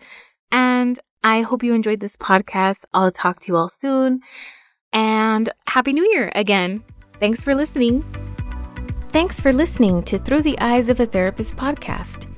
And 0.52 1.00
I 1.24 1.42
hope 1.42 1.64
you 1.64 1.74
enjoyed 1.74 2.00
this 2.00 2.16
podcast. 2.16 2.86
I'll 2.94 3.12
talk 3.12 3.40
to 3.42 3.52
you 3.52 3.58
all 3.58 3.70
soon. 3.70 4.22
And 4.94 5.50
Happy 5.68 5.94
New 5.94 6.10
Year 6.12 6.32
again. 6.36 6.84
Thanks 7.20 7.44
for 7.44 7.56
listening. 7.56 8.04
Thanks 9.10 9.40
for 9.40 9.54
listening 9.54 10.04
to 10.04 10.20
Through 10.20 10.42
the 10.42 10.60
Eyes 10.60 10.90
of 10.90 11.00
a 11.00 11.06
Therapist 11.06 11.56
podcast. 11.56 12.35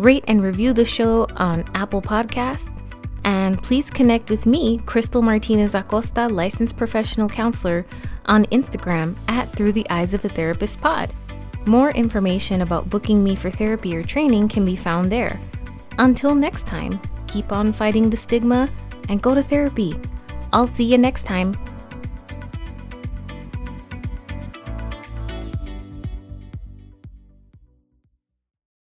Rate 0.00 0.24
and 0.28 0.42
review 0.42 0.72
the 0.72 0.86
show 0.86 1.26
on 1.36 1.62
Apple 1.74 2.00
Podcasts. 2.00 2.82
And 3.24 3.62
please 3.62 3.90
connect 3.90 4.30
with 4.30 4.46
me, 4.46 4.78
Cristal 4.86 5.20
Martinez 5.20 5.74
Acosta, 5.74 6.26
licensed 6.26 6.78
professional 6.78 7.28
counselor, 7.28 7.84
on 8.24 8.46
Instagram 8.46 9.14
at 9.28 9.50
Through 9.50 9.72
the 9.72 9.86
Eyes 9.90 10.14
of 10.14 10.24
a 10.24 10.30
Therapist 10.30 10.80
Pod. 10.80 11.12
More 11.66 11.90
information 11.90 12.62
about 12.62 12.88
booking 12.88 13.22
me 13.22 13.36
for 13.36 13.50
therapy 13.50 13.94
or 13.94 14.02
training 14.02 14.48
can 14.48 14.64
be 14.64 14.74
found 14.74 15.12
there. 15.12 15.38
Until 15.98 16.34
next 16.34 16.66
time, 16.66 16.98
keep 17.26 17.52
on 17.52 17.70
fighting 17.70 18.08
the 18.08 18.16
stigma 18.16 18.70
and 19.10 19.20
go 19.20 19.34
to 19.34 19.42
therapy. 19.42 19.94
I'll 20.50 20.66
see 20.66 20.84
you 20.84 20.96
next 20.96 21.24
time. 21.24 21.54